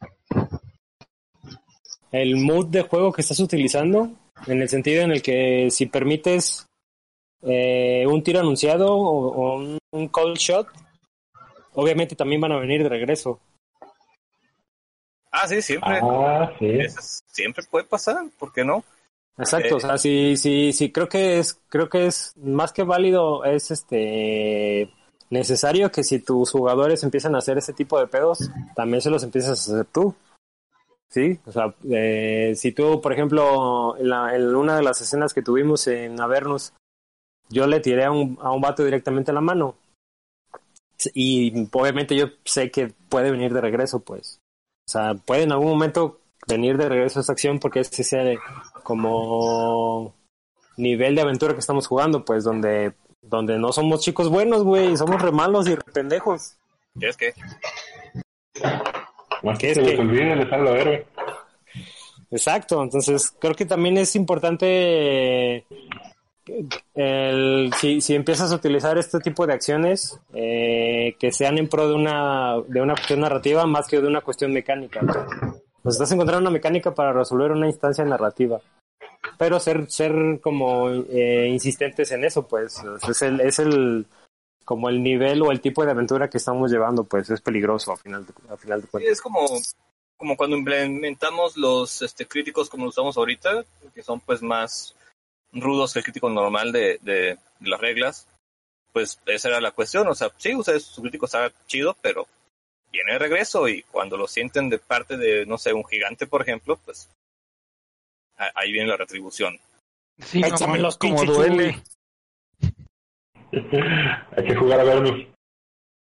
[2.13, 4.13] el mood de juego que estás utilizando,
[4.47, 6.67] en el sentido en el que si permites
[7.43, 10.69] eh, un tiro anunciado o, o un, un call shot,
[11.75, 13.41] obviamente también van a venir de regreso.
[15.33, 15.99] Ah, sí, siempre.
[16.01, 16.79] Ah, sí.
[17.27, 18.85] Siempre puede pasar, ¿por qué no?
[19.39, 22.83] Exacto, Eh, o sea, sí, sí, sí, creo que es, creo que es más que
[22.83, 24.93] válido, es este
[25.31, 29.23] necesario que si tus jugadores empiezan a hacer ese tipo de pedos, también se los
[29.23, 30.15] empiezas a hacer tú.
[31.09, 35.35] Sí, o sea, eh, si tú, por ejemplo, en, la- en una de las escenas
[35.35, 36.73] que tuvimos en Avernus,
[37.49, 39.77] yo le tiré a un, a un vato directamente a la mano.
[41.15, 44.39] Y obviamente yo sé que puede venir de regreso, pues.
[44.87, 48.39] O sea, puede en algún momento venir de regreso esa acción porque es ese
[48.91, 50.13] como
[50.77, 55.23] nivel de aventura que estamos jugando, pues donde, donde no somos chicos buenos, güey, somos
[55.23, 56.57] re malos y re pendejos.
[56.97, 57.33] Y es que.
[59.45, 60.01] Más ¿Qué que es se les que?
[60.01, 61.07] olvide, les hablo héroe.
[62.33, 65.65] Exacto, entonces creo que también es importante
[66.97, 71.87] el, si, si empiezas a utilizar este tipo de acciones eh, que sean en pro
[71.87, 75.01] de una, de una cuestión narrativa más que de una cuestión mecánica.
[75.81, 78.61] Pues estás encontrando una mecánica para resolver una instancia narrativa.
[79.39, 84.07] Pero ser, ser como eh, insistentes en eso, pues es el, es el
[84.65, 87.97] como el nivel o el tipo de aventura que estamos llevando, pues es peligroso a
[87.97, 89.13] final de, a final de Sí, cuentas.
[89.13, 89.47] es como,
[90.17, 94.95] como cuando implementamos los este, críticos como los usamos ahorita, que son pues más
[95.53, 98.29] rudos que el crítico normal de, de, de las reglas.
[98.93, 102.27] Pues esa era la cuestión, o sea, sí, ustedes, su crítico está chido, pero
[102.91, 106.43] viene de regreso y cuando lo sienten de parte de, no sé, un gigante, por
[106.43, 107.09] ejemplo, pues
[108.55, 109.59] ahí viene la retribución.
[110.19, 111.83] Sí, no, Échame los como pinches duele.
[114.37, 115.27] Hay que jugar a vernos.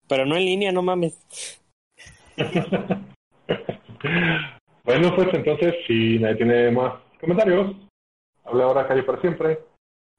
[0.07, 1.19] Pero no en línea, no mames.
[4.83, 7.75] Bueno, pues entonces, si nadie tiene más comentarios,
[8.43, 9.59] habla ahora calle para siempre.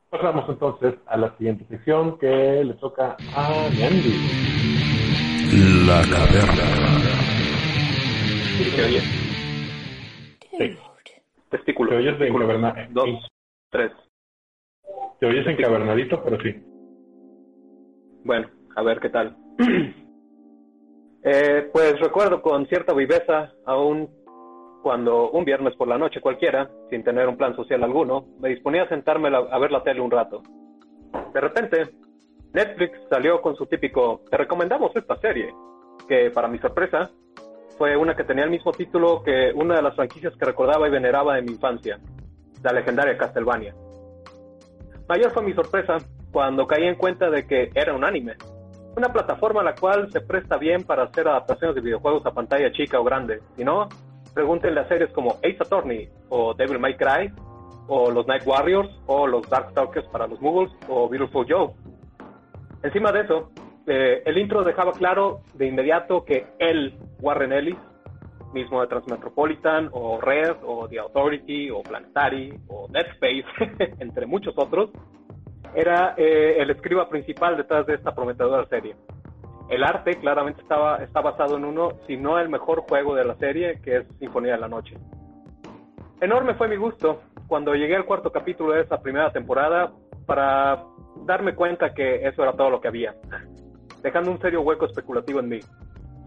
[0.08, 4.14] Pasamos entonces a la siguiente sección que le toca a Andy.
[5.86, 6.64] La caverna.
[10.58, 10.76] Sí.
[11.52, 11.90] Testículo.
[11.90, 12.74] Te oyes de testículo.
[12.90, 13.28] Dos,
[13.70, 13.92] tres.
[15.20, 16.56] Te oyes encabernadito, pero sí.
[18.24, 19.36] Bueno, a ver qué tal.
[21.22, 24.08] eh, pues recuerdo con cierta viveza a un
[24.82, 28.84] cuando un viernes por la noche cualquiera, sin tener un plan social alguno, me disponía
[28.84, 30.42] a sentarme a ver la tele un rato.
[31.32, 31.90] De repente,
[32.52, 35.54] Netflix salió con su típico, te recomendamos esta serie,
[36.08, 37.10] que para mi sorpresa,
[37.78, 40.90] fue una que tenía el mismo título que una de las franquicias que recordaba y
[40.90, 41.98] veneraba de mi infancia,
[42.62, 43.74] la legendaria Castlevania.
[45.08, 45.98] Mayor fue mi sorpresa
[46.30, 48.36] cuando caí en cuenta de que era un anime,
[48.96, 52.70] una plataforma a la cual se presta bien para hacer adaptaciones de videojuegos a pantalla
[52.72, 53.40] chica o grande.
[53.56, 53.88] Si no,
[54.34, 57.32] pregúntenle a series como Ace Attorney o Devil May Cry
[57.88, 61.70] o los Night Warriors o los Darkstalkers para los Muggles o Beautiful Joe.
[62.82, 63.50] Encima de eso,
[63.86, 67.76] eh, el intro dejaba claro de inmediato que él, Warren Ellis,
[68.52, 74.54] mismo de Transmetropolitan o Red o The Authority o Planetary o Dead Space, entre muchos
[74.58, 74.90] otros,
[75.74, 78.96] era eh, el escriba principal detrás de esta prometedora serie.
[79.70, 83.36] El arte claramente estaba, está basado en uno, si no el mejor juego de la
[83.36, 84.96] serie, que es Sinfonía de la Noche.
[86.20, 89.92] Enorme fue mi gusto cuando llegué al cuarto capítulo de esa primera temporada
[90.26, 90.84] para
[91.24, 93.14] darme cuenta que eso era todo lo que había,
[94.02, 95.60] dejando un serio hueco especulativo en mí.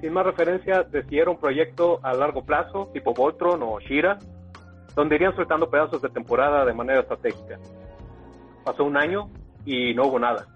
[0.02, 4.20] Sin más referencia de si era un proyecto a largo plazo, tipo Voltron o Shira,
[4.96, 7.60] donde irían soltando pedazos de temporada de manera estratégica.
[8.64, 9.30] Pasó un año
[9.66, 10.48] y no hubo nada,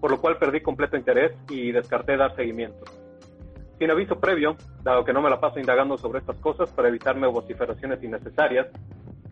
[0.00, 2.84] por lo cual perdí completo interés y descarté dar seguimiento.
[3.78, 7.26] Sin aviso previo, dado que no me la paso indagando sobre estas cosas para evitarme
[7.26, 8.68] vociferaciones innecesarias,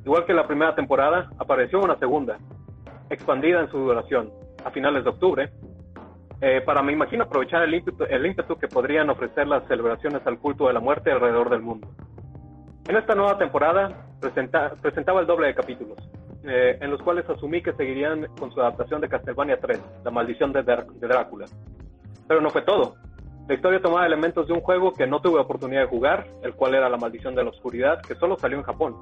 [0.04, 2.38] igual que la primera temporada, apareció una segunda,
[3.10, 4.30] expandida en su duración,
[4.64, 5.50] a finales de octubre,
[6.40, 10.38] eh, para me imagino aprovechar el ímpetu, el ímpetu que podrían ofrecer las celebraciones al
[10.38, 11.88] culto de la muerte alrededor del mundo.
[12.88, 15.98] En esta nueva temporada presentaba el doble de capítulos,
[16.44, 20.52] eh, en los cuales asumí que seguirían con su adaptación de Castlevania 3, La maldición
[20.52, 21.46] de, de Drácula.
[22.26, 22.94] Pero no fue todo.
[23.46, 26.74] La historia tomaba elementos de un juego que no tuve oportunidad de jugar, el cual
[26.74, 28.96] era La maldición de la oscuridad, que solo salió en Japón,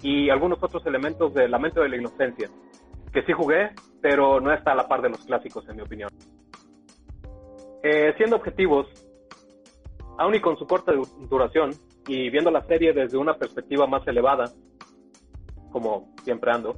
[0.00, 2.48] y algunos otros elementos de Lamento de la Inocencia,
[3.12, 6.10] que sí jugué, pero no está a la par de los clásicos, en mi opinión.
[7.84, 8.88] Eh, siendo objetivos,
[10.18, 10.92] aún y con su corta
[11.28, 11.70] duración,
[12.08, 14.46] y viendo la serie desde una perspectiva más elevada,
[15.70, 16.76] como siempre ando,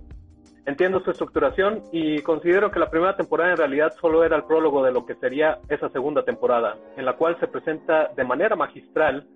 [0.67, 4.83] entiendo su estructuración y considero que la primera temporada en realidad solo era el prólogo
[4.83, 9.27] de lo que sería esa segunda temporada, en la cual se presenta de manera magistral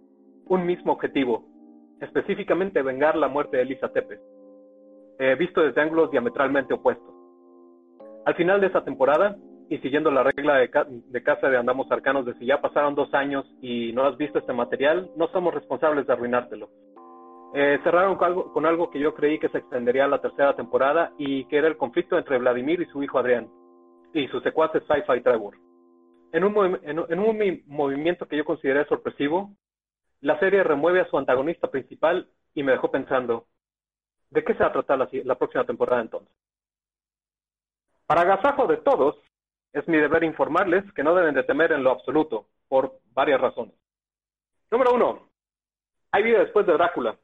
[0.46, 1.44] un mismo objetivo,
[2.00, 4.20] específicamente vengar la muerte de Elisa Tepes
[5.20, 7.14] eh, visto desde ángulos diametralmente opuestos.
[8.24, 9.36] Al final de esa temporada,
[9.70, 10.68] y siguiendo la regla de,
[11.22, 14.52] casa de Andamos Arcanos de si ya pasaron dos años y no has visto este
[14.52, 16.68] material, no somos responsables de arruinártelo.
[17.54, 20.54] Eh, cerraron con algo, con algo, que yo creí que se extendería a la tercera
[20.54, 23.48] temporada y que era el conflicto entre Vladimir y su hijo Adrián,
[24.12, 25.56] y sus secuaces Sci-Fi y Trevor.
[26.32, 29.50] En un, en un movimiento que yo consideré sorpresivo,
[30.20, 33.46] la serie remueve a su antagonista principal y me dejó pensando,
[34.30, 36.32] ¿De qué se va a tratar la, próxima temporada entonces?
[38.06, 39.16] Para agasajo de todos,
[39.72, 43.74] es mi deber informarles que no deben de temer en lo absoluto, por varias razones.
[44.70, 45.28] Número uno,
[46.12, 47.16] hay vida después de Drácula.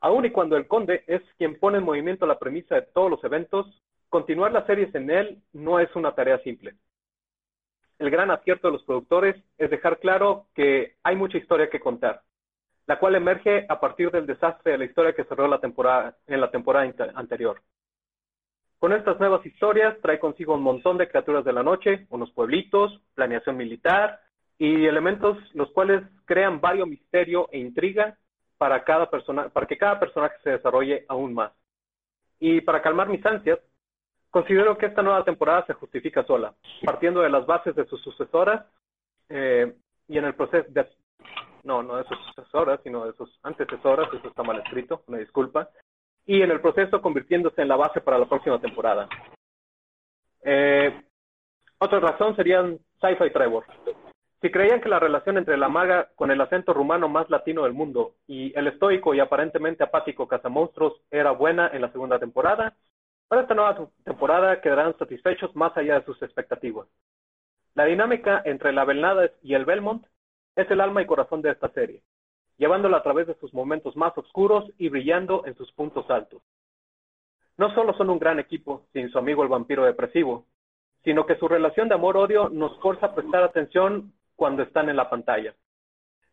[0.00, 3.22] Aun y cuando el conde es quien pone en movimiento la premisa de todos los
[3.24, 3.66] eventos,
[4.08, 6.74] continuar las series en él no es una tarea simple.
[7.98, 12.22] El gran acierto de los productores es dejar claro que hay mucha historia que contar
[12.90, 16.40] la cual emerge a partir del desastre de la historia que cerró la temporada, en
[16.40, 17.62] la temporada anterior.
[18.80, 22.98] Con estas nuevas historias trae consigo un montón de criaturas de la noche, unos pueblitos,
[23.14, 24.22] planeación militar
[24.56, 28.16] y elementos los cuales crean varios misterio e intriga
[28.56, 31.52] para, cada persona, para que cada personaje se desarrolle aún más.
[32.38, 33.58] Y para calmar mis ansias,
[34.30, 38.64] considero que esta nueva temporada se justifica sola, partiendo de las bases de sus sucesoras
[39.28, 39.74] eh,
[40.08, 40.88] y en el proceso de,
[41.64, 45.68] no, no de sus sucesoras, sino de sus antecesoras, eso está mal escrito, me disculpa,
[46.26, 49.08] y en el proceso convirtiéndose en la base para la próxima temporada.
[50.42, 51.02] Eh,
[51.78, 53.64] otra razón serían Sci-Fi Trevor.
[54.40, 57.74] Si creían que la relación entre la maga con el acento rumano más latino del
[57.74, 62.74] mundo y el estoico y aparentemente apático cazamonstruos era buena en la segunda temporada,
[63.28, 66.88] para esta nueva temporada quedarán satisfechos más allá de sus expectativas.
[67.74, 70.04] La dinámica entre la Belnada y el Belmont
[70.56, 72.02] es el alma y corazón de esta serie,
[72.60, 76.42] llevándola a través de sus momentos más oscuros y brillando en sus puntos altos.
[77.56, 80.44] No solo son un gran equipo sin su amigo el vampiro depresivo,
[81.02, 85.08] sino que su relación de amor-odio nos forza a prestar atención cuando están en la
[85.08, 85.54] pantalla.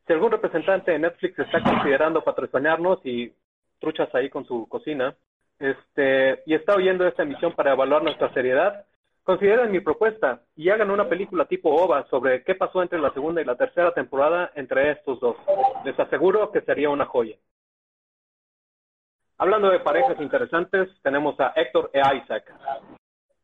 [0.06, 3.34] Si algún representante de Netflix está considerando patrocinarnos y
[3.80, 5.16] truchas ahí con su cocina,
[5.60, 8.86] este, y está oyendo esta emisión para evaluar nuestra seriedad,
[9.28, 13.42] Consideren mi propuesta y hagan una película tipo OVA sobre qué pasó entre la segunda
[13.42, 15.36] y la tercera temporada entre estos dos.
[15.84, 17.36] Les aseguro que sería una joya.
[19.38, 22.54] Hablando de parejas interesantes, tenemos a Héctor e Isaac.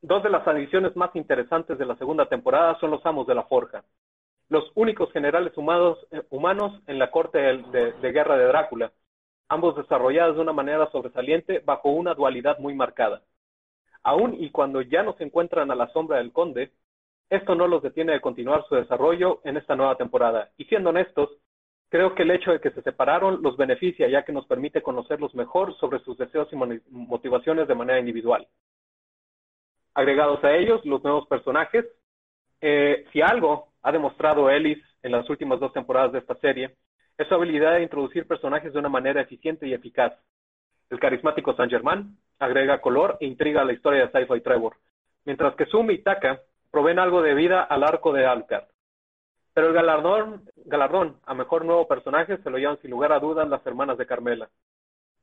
[0.01, 3.43] Dos de las adiciones más interesantes de la segunda temporada son los amos de la
[3.43, 3.84] forja,
[4.47, 8.93] los únicos generales humanos, eh, humanos en la corte de, de guerra de Drácula,
[9.49, 13.21] ambos desarrollados de una manera sobresaliente bajo una dualidad muy marcada.
[14.04, 16.72] Aún y cuando ya no se encuentran a la sombra del conde,
[17.30, 20.51] esto no los detiene de continuar su desarrollo en esta nueva temporada.
[20.58, 21.30] Y siendo honestos,
[21.93, 25.36] Creo que el hecho de que se separaron los beneficia ya que nos permite conocerlos
[25.36, 26.56] mejor sobre sus deseos y
[26.89, 28.47] motivaciones de manera individual.
[29.93, 31.86] Agregados a ellos, los nuevos personajes.
[32.62, 36.76] Eh, si algo ha demostrado Ellis en las últimas dos temporadas de esta serie,
[37.16, 40.14] es su habilidad de introducir personajes de una manera eficiente y eficaz.
[40.89, 44.77] El carismático San Germán agrega color e intriga a la historia de Sci-Fi Trevor,
[45.25, 48.65] mientras que Sumi y Taka proveen algo de vida al arco de Alcard.
[49.53, 53.47] Pero el galardón, galardón a mejor nuevo personaje se lo llevan sin lugar a dudas
[53.47, 54.49] las hermanas de Carmela,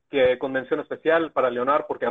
[0.09, 2.07] que con mención especial para Leonard porque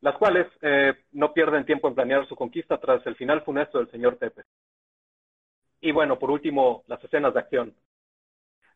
[0.00, 3.90] las cuales eh, no pierden tiempo en planear su conquista tras el final funesto del
[3.90, 4.42] señor Tepe.
[5.80, 7.74] Y bueno, por último, las escenas de acción.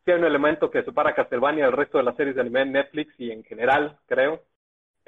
[0.03, 2.61] Si hay un elemento que separa a Castlevania del resto de las series de anime
[2.61, 4.43] en Netflix y en general, creo,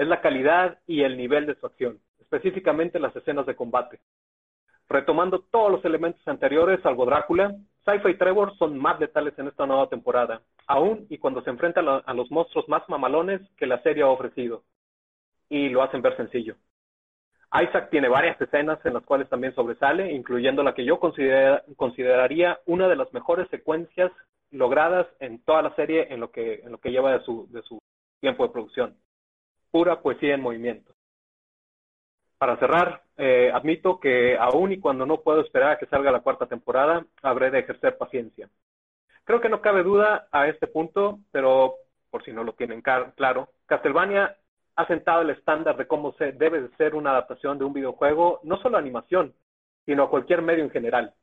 [0.02, 4.00] es la calidad y el nivel de su acción, específicamente las escenas de combate.
[4.90, 9.68] Retomando todos los elementos anteriores, salvo Drácula, Sci-Fi y Trevor son más letales en esta
[9.68, 14.02] nueva temporada, aún y cuando se enfrentan a los monstruos más mamalones que la serie
[14.02, 14.64] ha ofrecido.
[15.50, 16.56] Y lo hacen ver sencillo.
[17.54, 22.88] Isaac tiene varias escenas en las cuales también sobresale, incluyendo la que yo consideraría una
[22.88, 24.12] de las mejores secuencias
[24.50, 27.80] logradas en toda la serie en lo que, lleva de su
[28.20, 28.98] tiempo de producción.
[29.72, 30.94] Pura poesía en movimiento.
[32.38, 36.22] Para cerrar, eh, admito que aún y cuando no puedo esperar a que salga la
[36.22, 38.50] cuarta temporada, habré de ejercer paciencia.
[39.24, 41.76] Creo que no cabe duda a este punto, pero
[42.10, 44.36] por si no lo tienen claro, Castlevania
[44.76, 48.40] ha sentado el estándar de cómo se debe de ser una adaptación de un videojuego,
[48.44, 49.34] no solo a animación,
[49.86, 51.14] sino a cualquier medio en general.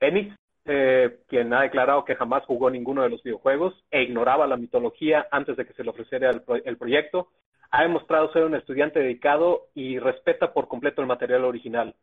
[0.00, 4.56] Enix, eh, quien ha declarado que jamás jugó ninguno de los videojuegos e ignoraba la
[4.56, 7.28] mitología antes de que se le ofreciera el proyecto,
[7.72, 11.94] ha demostrado ser un estudiante dedicado y respeta por completo el material original,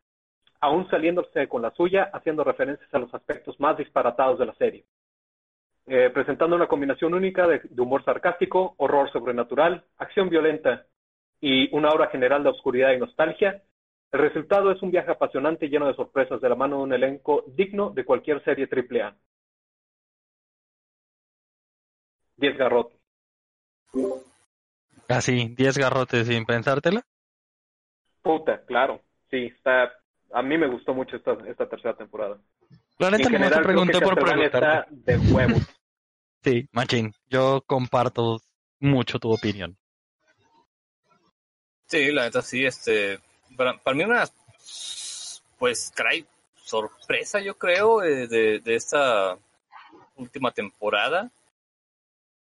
[0.59, 4.83] aún saliéndose con la suya, haciendo referencias a los aspectos más disparatados de la serie.
[5.85, 10.87] Eh, presentando una combinación única de, humor sarcástico, horror sobrenatural, acción violenta
[11.39, 13.61] y una obra general de oscuridad y nostalgia,
[14.11, 17.43] el resultado es un viaje apasionante lleno de sorpresas de la mano de un elenco
[17.47, 19.15] digno de cualquier serie AAA.
[22.37, 22.97] Diez garrotes.
[25.09, 27.01] Así, 10 garrotes sin pensártela.
[28.21, 29.01] Puta, claro.
[29.31, 29.91] Sí, está.
[30.31, 32.37] A mí me gustó mucho esta, esta tercera temporada.
[32.99, 34.87] La neta no te pregunté por preguntar.
[34.91, 35.61] de huevos.
[36.43, 37.11] sí, machín.
[37.27, 38.39] Yo comparto
[38.79, 39.75] mucho tu opinión.
[41.87, 43.19] Sí, la neta sí, este.
[43.57, 44.25] Para, para mí una.
[45.57, 49.37] Pues, caray, sorpresa, yo creo, eh, de, de esta
[50.15, 51.31] última temporada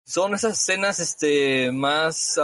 [0.07, 2.39] son esas escenas este más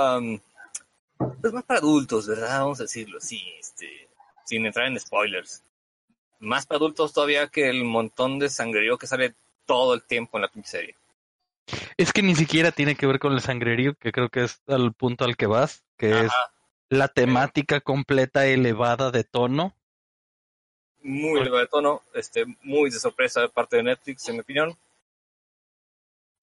[1.40, 2.60] pues más para adultos, ¿verdad?
[2.60, 4.08] Vamos a decirlo así, este,
[4.44, 5.62] sin entrar en spoilers.
[6.40, 9.34] Más para adultos todavía que el montón de sangrerío que sale
[9.64, 10.96] todo el tiempo en la pinche serie.
[11.96, 14.92] Es que ni siquiera tiene que ver con el sangrerío, que creo que es al
[14.92, 16.32] punto al que vas, que es
[16.88, 19.76] la temática completa elevada de tono.
[21.00, 24.72] Muy elevada de tono, este, muy de sorpresa de parte de Netflix, en mi opinión.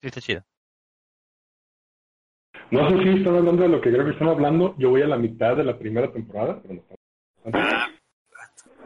[0.02, 0.46] Sí, está chida.
[2.72, 4.76] No sé si están hablando de lo que creo que están hablando.
[4.78, 6.82] Yo voy a la mitad de la primera temporada, pero no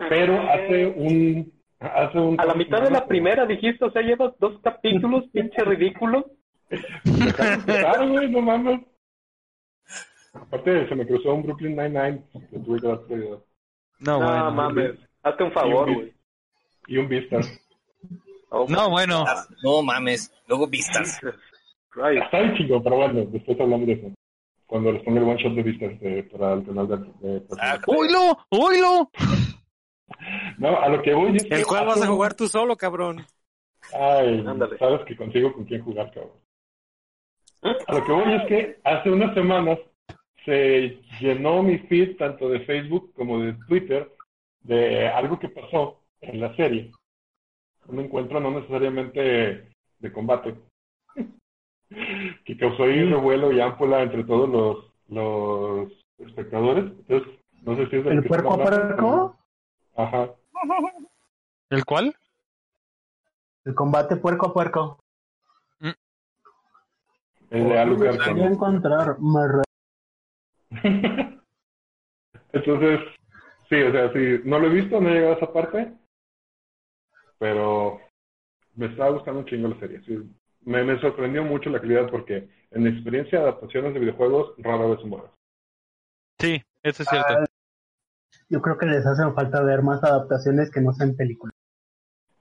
[0.09, 2.39] Pero hace un, hace un...
[2.39, 6.31] A la mitad de la primera dijiste, o sea, llevas dos capítulos, pinche ridículo.
[7.65, 8.81] Claro, güey, no mames.
[10.33, 13.39] Aparte, se me cruzó un Brooklyn Nine-Nine, que tuve que dar prioridad.
[13.99, 14.93] No, no mames.
[15.21, 16.13] Hazte un favor, güey.
[16.87, 17.59] Y un Vistas.
[18.49, 19.25] Oh, no, bueno.
[19.63, 20.33] No mames.
[20.47, 21.21] Luego Vistas.
[21.95, 24.11] Está bien chico, pero bueno, después hablamos de eso.
[24.65, 26.97] Cuando les ponga el one shot de vistas eh, para el canal de...
[27.29, 28.37] de ah, ¡Oilo!
[28.49, 29.09] ¡Oilo!
[30.57, 33.25] No, a lo que voy es ¿El cual vas a jugar tú solo, cabrón?
[33.93, 34.43] Ay,
[34.79, 36.33] sabes que consigo con quién jugar, cabrón.
[37.87, 39.79] A lo que voy es que hace unas semanas
[40.45, 44.11] se llenó mi feed tanto de Facebook como de Twitter
[44.61, 46.91] de algo que pasó en la serie.
[47.87, 49.69] Un encuentro no necesariamente
[49.99, 50.55] de combate,
[52.45, 56.85] que causó ahí revuelo y ámpula entre todos los, los espectadores.
[56.85, 59.37] Entonces, No sé si es del ¿El que puerco
[59.95, 60.29] Ajá.
[61.69, 62.15] ¿El cuál?
[63.65, 64.99] El combate puerco a puerco.
[67.49, 68.17] El de Alucard.
[68.31, 69.17] Voy a encontrar.
[69.19, 69.63] me
[72.51, 72.99] Entonces,
[73.69, 75.93] sí, o sea, sí, no lo he visto, no he llegado a esa parte,
[77.37, 77.99] pero
[78.75, 80.01] me estaba gustando un chingo la serie.
[80.03, 80.17] sí.
[80.65, 84.85] Me, me sorprendió mucho la calidad porque en mi experiencia de adaptaciones de videojuegos rara
[84.85, 85.31] vez son buenas.
[86.39, 87.33] Sí, eso es cierto.
[87.33, 87.45] Ah,
[88.49, 91.53] Yo creo que les hacen falta ver más adaptaciones que no sean películas.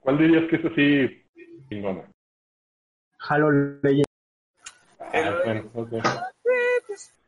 [0.01, 1.25] ¿Cuál dirías que es así
[1.69, 2.05] chingona?
[3.29, 3.51] Halo
[3.83, 4.05] Legends.
[4.99, 5.71] Ah, bueno.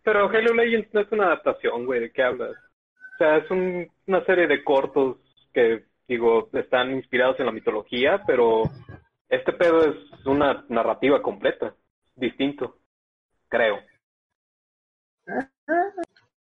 [0.03, 2.51] Pero Halo Legends no es una adaptación, güey, ¿de qué hablas?
[2.51, 5.17] O sea, es un- una serie de cortos
[5.53, 8.65] que, digo, están inspirados en la mitología, pero
[9.29, 9.97] este pedo es
[10.27, 11.75] una narrativa completa,
[12.17, 12.79] distinto,
[13.49, 13.79] creo.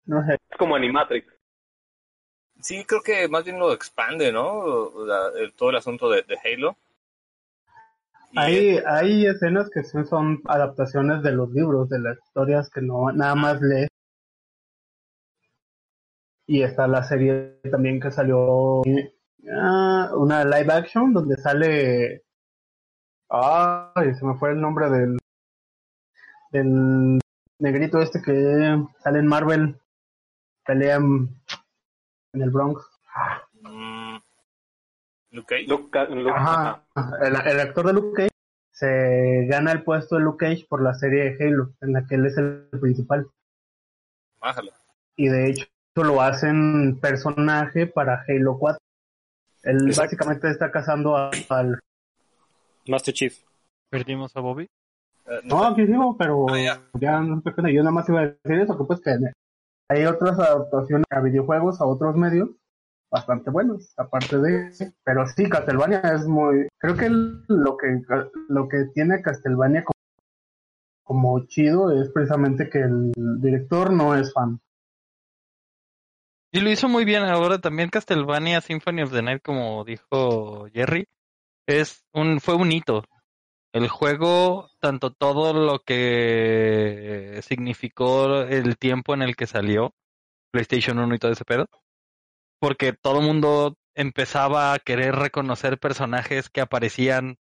[0.06, 0.34] No sé.
[0.50, 1.28] Es como Animatrix.
[2.62, 5.06] Sí, creo que más bien lo expande, ¿no?
[5.06, 6.78] La- el- todo el asunto de, de Halo.
[8.32, 12.82] Y, Hay, hay escenas que sí son adaptaciones de los libros, de las historias que
[12.82, 13.88] no nada más lees.
[16.48, 18.82] Y está la serie también que salió,
[19.52, 22.25] ah, una live action donde sale,
[23.36, 25.18] ay, se me fue el nombre del,
[26.52, 27.20] del
[27.60, 29.80] negrito este que sale en Marvel,
[30.66, 31.30] pelea en,
[32.34, 32.82] en el Bronx.
[33.62, 34.18] mm,
[35.32, 35.68] Luke Cage.
[35.68, 36.84] Luke Ca- Luke- Ajá.
[36.96, 37.18] ajá.
[37.22, 38.30] El, el actor de Luke Cage
[38.72, 42.16] se gana el puesto de Luke Cage por la serie de Halo, en la que
[42.16, 43.28] él es el principal.
[44.40, 44.72] Bájalo.
[45.16, 45.66] Y de hecho
[45.96, 48.80] lo hacen personaje para Halo 4.
[49.64, 50.02] Él Exacto.
[50.02, 51.80] básicamente está cazando a- al...
[52.88, 53.38] Master Chief.
[53.90, 54.64] Perdimos a Bobby.
[55.26, 55.72] Eh, no No, sé.
[55.82, 56.82] aquí sigo, pero Ah, ya.
[57.00, 57.74] ya no sé qué.
[57.74, 59.12] Yo nada más iba a decir eso, que pues que
[59.90, 62.50] hay otras adaptaciones a videojuegos, a otros medios,
[63.12, 64.72] bastante buenos, aparte de...
[65.04, 66.68] Pero sí, Castlevania es muy...
[66.80, 68.02] Creo que lo que
[68.50, 69.96] lo que tiene Castlevania como,
[71.04, 74.60] como chido es precisamente que el director no es fan.
[76.52, 81.06] Y lo hizo muy bien ahora también Castlevania Symphony of the Night, como dijo Jerry.
[81.68, 83.04] Es un, fue un hito.
[83.74, 89.94] El juego, tanto todo lo que significó el tiempo en el que salió,
[90.52, 91.68] PlayStation 1 y todo ese pedo,
[92.60, 97.38] porque todo el mundo empezaba a querer reconocer personajes que aparecían,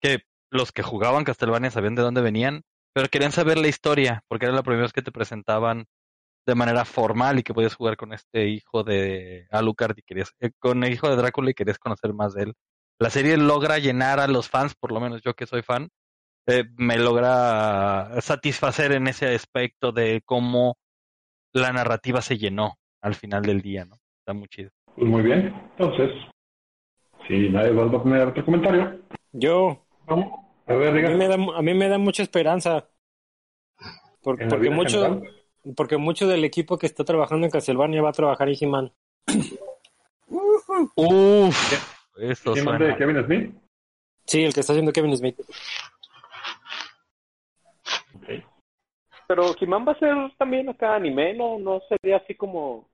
[0.00, 2.62] que los que jugaban Castlevania sabían de dónde venían,
[2.94, 5.86] pero querían saber la historia, porque era la primera vez que te presentaban
[6.46, 10.52] de manera formal y que podías jugar con este hijo de Alucard y querías, eh,
[10.58, 12.54] con el hijo de Drácula y querías conocer más de él.
[12.98, 15.88] La serie logra llenar a los fans, por lo menos yo que soy fan,
[16.46, 20.76] eh, me logra satisfacer en ese aspecto de cómo
[21.52, 23.98] la narrativa se llenó al final del día, ¿no?
[24.20, 24.70] Está muy chido.
[24.94, 25.54] Pues muy bien.
[25.76, 26.10] Entonces,
[27.28, 29.00] si nadie va a poner otro comentario,
[29.32, 30.32] Yo, vamos.
[30.66, 31.16] A ver, a mí diga.
[31.16, 32.88] me da, a mí me da mucha esperanza.
[34.22, 35.30] Porque mucho, general.
[35.76, 38.92] porque mucho del equipo que está trabajando en Castlevania va a trabajar en He-Man.
[40.96, 42.84] Uf, eso ¿Quién suena.
[42.86, 43.54] de Kevin Smith?
[44.26, 45.38] Sí, el que está haciendo Kevin Smith.
[48.14, 48.44] Ok.
[49.28, 51.58] Pero He-Man va a ser también acá anime, ¿no?
[51.58, 52.88] No sería así como,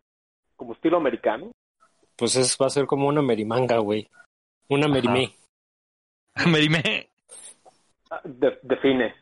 [0.57, 1.51] como estilo americano.
[2.17, 4.09] Pues es, va a ser como una merimanga, güey.
[4.69, 5.35] Una merimé.
[6.51, 7.11] Me dime.
[8.11, 9.15] Ah, de- define.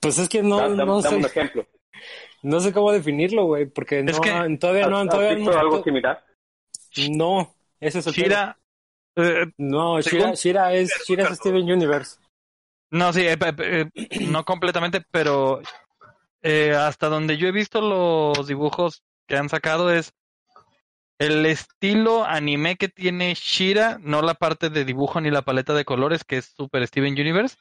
[0.00, 1.66] Pues es que no, Da- da- no dame un sé, ejemplo.
[2.42, 5.52] no sé cómo definirlo, güey, porque no, Es que- todavía no, ¿Has- has todavía visto
[5.52, 6.24] no, algo similar?
[7.10, 8.12] no, ese es el.
[8.12, 8.58] Shira.
[9.16, 12.18] Eh, No, Shira, Shira es, Shira es Steven Universe.
[12.90, 13.86] No, sí, eh, eh,
[14.28, 15.62] no completamente, pero
[16.42, 20.12] eh, hasta donde yo he visto los dibujos que han sacado es
[21.18, 25.84] el estilo anime que tiene Shira, no la parte de dibujo ni la paleta de
[25.84, 27.56] colores que es Super Steven Universe,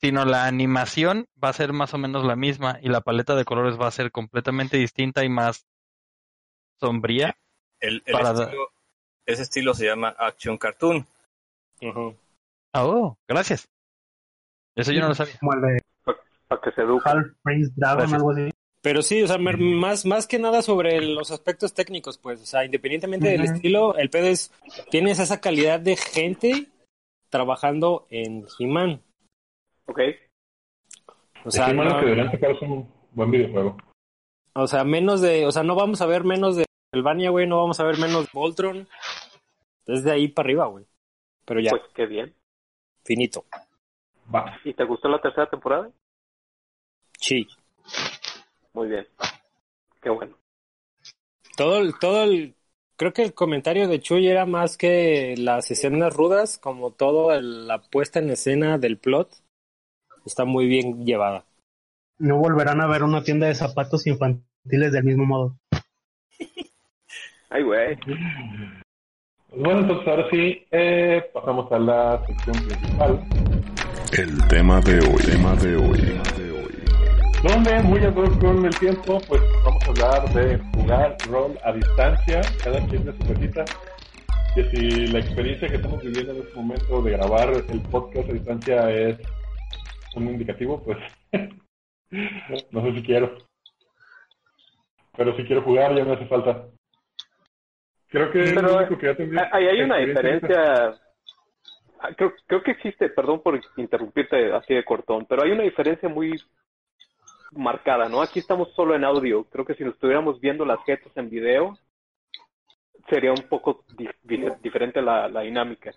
[0.00, 3.44] sino la animación va a ser más o menos la misma y la paleta de
[3.44, 5.66] colores va a ser completamente distinta y más
[6.80, 7.36] sombría.
[7.80, 8.68] El, el Para- estilo,
[9.26, 11.06] ese estilo se llama Action Cartoon.
[11.82, 12.14] Ajá.
[12.74, 13.66] Ah, Oh, gracias.
[14.76, 15.34] Eso yo no lo sabía.
[15.40, 15.80] Como el de
[16.48, 17.08] Para que se eduque.
[17.08, 18.18] Half Prince Dragon, Gracias.
[18.20, 18.50] algo así.
[18.82, 22.64] Pero sí, o sea, más, más que nada sobre los aspectos técnicos, pues, o sea,
[22.64, 24.50] independientemente del estilo, el pedo es,
[24.90, 26.66] tienes esa calidad de gente
[27.30, 29.00] trabajando en He-Man.
[29.86, 30.00] Ok.
[31.44, 33.76] O sea, He-Man lo no- que deberían sacar es un buen videojuego.
[34.54, 37.58] o sea, menos de, o sea, no vamos a ver menos de Elvania, güey, no
[37.58, 38.86] vamos a ver menos Voltron.
[39.86, 40.84] Desde ahí para arriba, güey.
[41.44, 42.34] Pero ya, Pues qué bien.
[43.04, 43.44] finito.
[44.32, 44.58] Va.
[44.64, 45.90] ¿Y te gustó la tercera temporada?
[47.18, 47.46] Sí.
[48.74, 49.06] Muy bien.
[50.00, 50.36] Qué bueno.
[51.56, 52.54] Todo, el- todo el,
[52.96, 57.66] creo que el comentario de Chuy era más que las escenas rudas, como todo el-
[57.66, 59.30] la puesta en escena del plot
[60.24, 61.44] está muy bien llevada.
[62.18, 65.56] No volverán a ver una tienda de zapatos infantiles del mismo modo.
[67.54, 67.96] Ay, güey.
[67.96, 73.22] Pues bueno, entonces ahora sí, eh, pasamos a la sección principal,
[74.16, 76.18] El tema de hoy, tema de hoy.
[77.42, 82.40] donde muy hoc con el tiempo, pues vamos a hablar de jugar rol a distancia,
[82.64, 83.64] cada quien de su casita.
[84.54, 88.32] Que si la experiencia que estamos viviendo en este momento de grabar el podcast a
[88.32, 89.18] distancia es
[90.14, 90.96] un indicativo, pues
[92.70, 93.36] no sé si quiero.
[95.14, 96.71] Pero si quiero jugar ya me hace falta.
[98.12, 101.00] Creo que es Pero, lo único que ya tendría Ahí hay una diferencia.
[101.98, 106.08] Ah, Creo, creo que existe, perdón por interrumpirte así de cortón, pero hay una diferencia
[106.08, 106.32] muy
[107.52, 108.20] marcada, ¿no?
[108.20, 109.44] Aquí estamos solo en audio.
[109.44, 111.78] Creo que si nos estuviéramos viendo las jetas en video,
[113.08, 115.94] sería un poco di- di- diferente la, la dinámica.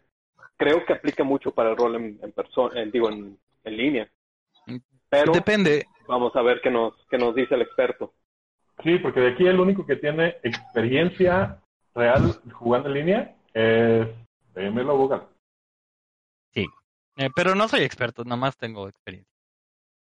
[0.58, 4.10] Creo que aplica mucho para el rol en, en persona, en- digo, en, en línea.
[5.10, 5.86] Pero Depende.
[6.08, 8.14] vamos a ver qué nos, qué nos dice el experto.
[8.84, 11.58] Sí, porque de aquí el único que tiene experiencia
[11.96, 14.08] real jugando en línea es
[14.54, 15.24] DM Lobogan.
[17.18, 19.32] Eh, pero no soy experto, nada más tengo experiencia.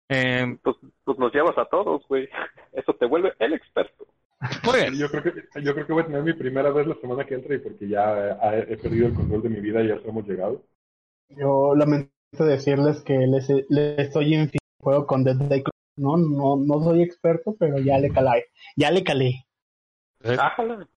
[0.10, 2.28] Eh, Pues, pues nos llevas a todos, güey.
[2.74, 4.06] Eso te vuelve el experto.
[4.66, 4.98] muy bien.
[4.98, 5.32] Yo creo que
[5.64, 7.88] yo creo que voy a tener mi primera vez la semana que entra y porque
[7.88, 10.62] ya he, he perdido el control de mi vida y ya hemos llegado.
[11.30, 15.72] Yo lamento decirles que les, les estoy en fin juego con Dead Day Club.
[15.98, 18.46] No, no, no soy experto, pero ya le calé.
[18.76, 19.46] Ya le calé.
[20.22, 20.88] Ájala.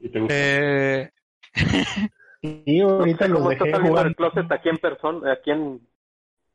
[0.00, 0.34] Y te gusta.
[0.34, 1.10] Eh,
[2.42, 4.04] Y ahorita los ¿Cómo estás dejé jugar.
[4.06, 5.86] del closet aquí en persona, aquí en,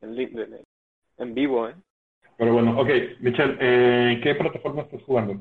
[0.00, 0.64] en, en-
[1.18, 1.76] en vivo, eh?
[2.38, 2.88] Pero bueno, ok,
[3.20, 5.40] Michelle, eh, ¿qué plataforma estás jugando?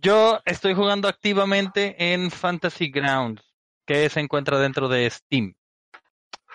[0.00, 3.42] yo estoy jugando activamente en Fantasy Grounds,
[3.86, 5.54] que se encuentra dentro de Steam.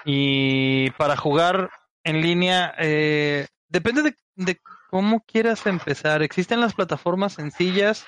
[0.05, 1.69] Y para jugar
[2.03, 6.21] en línea, eh, depende de, de cómo quieras empezar.
[6.21, 8.05] Existen las plataformas sencillas,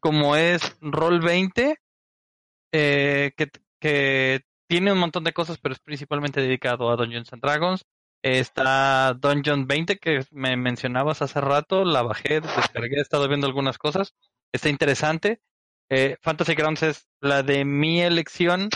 [0.00, 1.76] como es Roll20,
[2.72, 7.42] eh, que, que tiene un montón de cosas, pero es principalmente dedicado a Dungeons and
[7.42, 7.84] Dragons.
[8.22, 13.78] Está Dungeon 20, que me mencionabas hace rato, la bajé, descargué, he estado viendo algunas
[13.78, 14.14] cosas.
[14.52, 15.40] Está interesante.
[15.88, 18.68] Eh, Fantasy Grounds es la de mi elección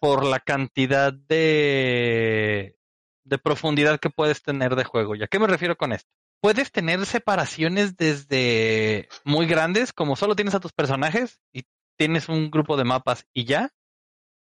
[0.00, 2.76] por la cantidad de,
[3.24, 5.14] de profundidad que puedes tener de juego.
[5.14, 6.10] ¿Y a qué me refiero con esto?
[6.44, 11.62] Puedes tener separaciones desde muy grandes, como solo tienes a tus personajes y
[11.96, 13.70] tienes un grupo de mapas y ya,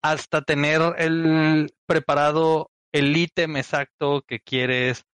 [0.02, 5.06] hasta tener el preparado el ítem exacto que quieres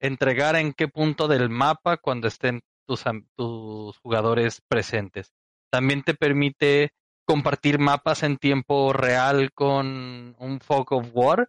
[0.00, 3.04] entregar en qué punto del mapa cuando estén tus,
[3.36, 5.32] tus jugadores presentes.
[5.70, 6.92] También te permite
[7.24, 11.48] compartir mapas en tiempo real con un fog of war,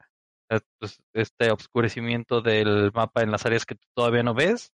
[1.13, 4.71] este oscurecimiento del mapa en las áreas que tú todavía no ves.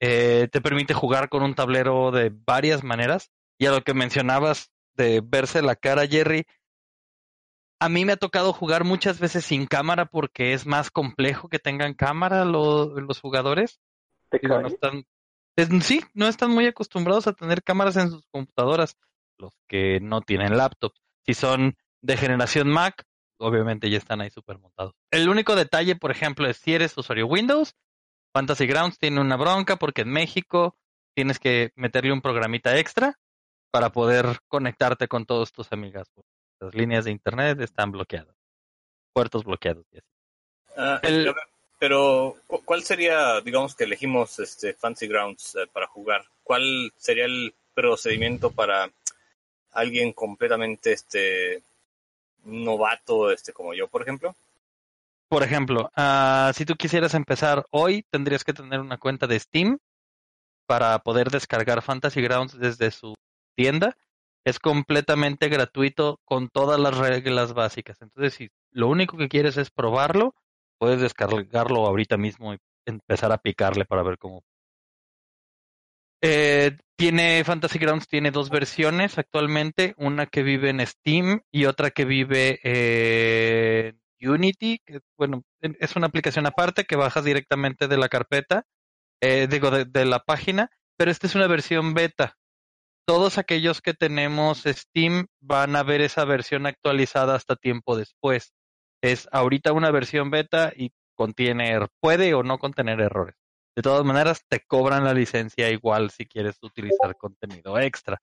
[0.00, 3.30] Eh, te permite jugar con un tablero de varias maneras.
[3.58, 6.44] Y a lo que mencionabas de verse la cara, Jerry,
[7.80, 11.58] a mí me ha tocado jugar muchas veces sin cámara porque es más complejo que
[11.58, 13.78] tengan cámara lo- los jugadores.
[14.30, 14.62] ¿Te Digo, cae?
[14.62, 15.04] no están,
[15.56, 18.96] es- sí, no están muy acostumbrados a tener cámaras en sus computadoras,
[19.38, 20.92] los que no tienen laptop.
[21.24, 23.04] Si son de generación Mac,
[23.38, 24.94] obviamente ya están ahí super montados.
[25.10, 27.74] El único detalle, por ejemplo, es si eres usuario Windows,
[28.34, 30.76] Fantasy Grounds tiene una bronca porque en México
[31.14, 33.18] tienes que meterle un programita extra
[33.70, 36.08] para poder conectarte con todos tus amigas.
[36.60, 38.34] Las líneas de internet están bloqueadas,
[39.12, 39.84] puertos bloqueados.
[39.92, 40.06] y así.
[40.76, 41.34] Ah, El-
[41.78, 46.24] pero, ¿cu- ¿cuál sería, digamos que elegimos este Fancy Grounds eh, para jugar?
[46.42, 48.90] ¿Cuál sería el procedimiento para
[49.72, 51.62] alguien completamente este
[52.44, 54.34] novato, este como yo, por ejemplo?
[55.28, 59.78] Por ejemplo, ah, si tú quisieras empezar hoy, tendrías que tener una cuenta de Steam
[60.66, 63.14] para poder descargar Fantasy Grounds desde su
[63.54, 63.96] tienda.
[64.44, 68.00] Es completamente gratuito con todas las reglas básicas.
[68.00, 70.34] Entonces, si lo único que quieres es probarlo,
[70.78, 74.42] puedes descargarlo ahorita mismo y empezar a picarle para ver cómo.
[76.22, 81.90] Eh, tiene Fantasy Grounds tiene dos versiones actualmente, una que vive en Steam y otra
[81.90, 87.96] que vive en Unity, que bueno, en- es una aplicación aparte que bajas directamente de
[87.98, 88.64] la carpeta,
[89.22, 92.36] eh, digo, de, de la página, pero esta es una versión beta.
[93.06, 98.52] Todos aquellos que tenemos Steam van a ver esa versión actualizada hasta tiempo después.
[99.02, 103.36] Es ahorita una versión beta y contiene, er- puede o no contener errores.
[103.78, 108.20] De todas maneras, te cobran la licencia igual si quieres utilizar contenido extra.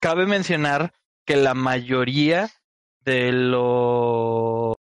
[0.00, 0.92] cabe mencionar
[1.24, 2.50] que la mayoría
[2.98, 4.74] de los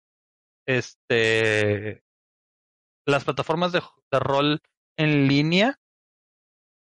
[0.66, 2.06] este
[3.06, 4.62] las plataformas de, de rol
[4.96, 5.78] en línea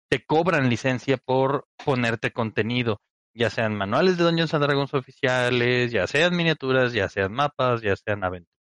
[0.09, 2.99] te cobran licencia por ponerte contenido,
[3.33, 7.95] ya sean manuales de Dungeons and Dragons oficiales, ya sean miniaturas, ya sean mapas, ya
[7.95, 8.59] sean aventuras.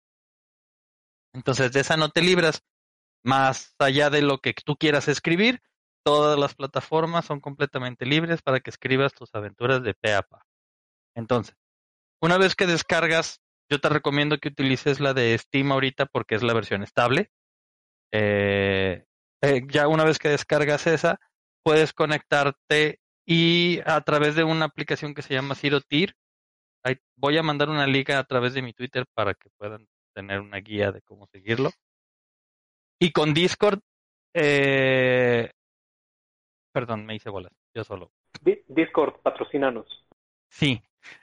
[1.34, 2.64] Entonces de esa no te libras.
[3.24, 5.62] Más allá de lo que tú quieras escribir,
[6.04, 10.46] todas las plataformas son completamente libres para que escribas tus aventuras de pe a pa.
[11.16, 11.56] Entonces,
[12.22, 16.44] una vez que descargas, yo te recomiendo que utilices la de Steam ahorita porque es
[16.44, 17.32] la versión estable.
[18.12, 19.06] Eh,
[19.42, 21.20] eh, ya una vez que descargas esa,
[21.64, 25.82] puedes conectarte y a través de una aplicación que se llama Zero
[27.18, 30.58] voy a mandar una liga a través de mi Twitter para que puedan tener una
[30.58, 31.72] guía de cómo seguirlo.
[33.00, 33.80] Y con Discord,
[34.34, 35.52] eh,
[36.72, 38.12] perdón, me hice bolas, yo solo.
[38.42, 39.86] Di- Discord, patrocínanos.
[40.50, 40.82] Sí.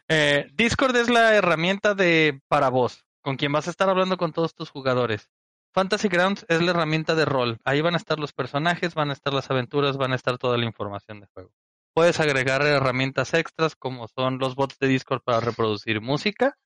[0.09, 4.33] Eh, Discord es la herramienta de para vos, con quien vas a estar hablando con
[4.33, 5.31] todos tus jugadores.
[5.73, 7.59] Fantasy Grounds es la herramienta de rol.
[7.65, 10.57] Ahí van a estar los personajes, van a estar las aventuras, van a estar toda
[10.57, 11.51] la información de juego.
[11.93, 16.57] Puedes agregar herramientas extras como son los bots de Discord para reproducir música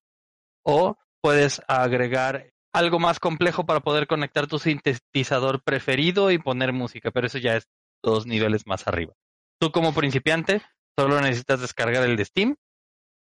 [0.63, 7.11] o puedes agregar algo más complejo para poder conectar tu sintetizador preferido y poner música,
[7.11, 7.69] pero eso ya es
[8.03, 9.15] dos niveles más arriba.
[9.61, 10.63] Tú como principiante
[10.97, 12.57] solo necesitas descargar el de Steam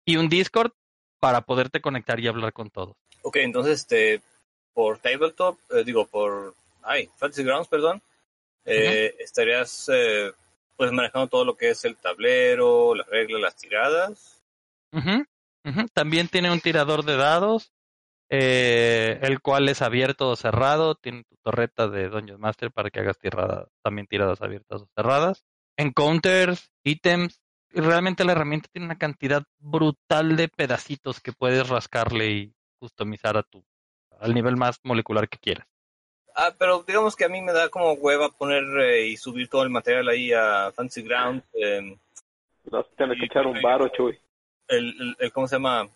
[0.06, 0.72] y un Discord
[1.20, 2.96] para poderte conectar y hablar con todos.
[3.24, 4.22] Ok, entonces, este,
[4.74, 8.02] por tabletop, eh, digo, por, ay, Fantasy Grounds, perdón,
[8.66, 10.32] eh, estarías, eh,
[10.78, 14.42] pues, manejando todo lo que es el tablero, las reglas, las tiradas.
[15.94, 17.72] También tiene un tirador de dados,
[18.30, 20.96] eh, el cual es abierto o cerrado.
[20.96, 25.46] Tiene tu torreta de Dungeon Master para que hagas tirada, también tiradas abiertas o cerradas.
[25.78, 27.42] Encounters, ítems.
[27.72, 33.38] Y realmente la herramienta tiene una cantidad brutal de pedacitos que puedes rascarle y customizar
[33.38, 33.64] a tu,
[34.20, 35.68] al nivel más molecular que quieras.
[36.36, 39.64] Ah, pero digamos que a mí me da como hueva poner eh, y subir todo
[39.64, 41.98] el material ahí a eh,
[42.72, 44.18] Vas a tener que echar un varo, Chuy.
[44.68, 45.90] el, el, el- ¿cómo se llama?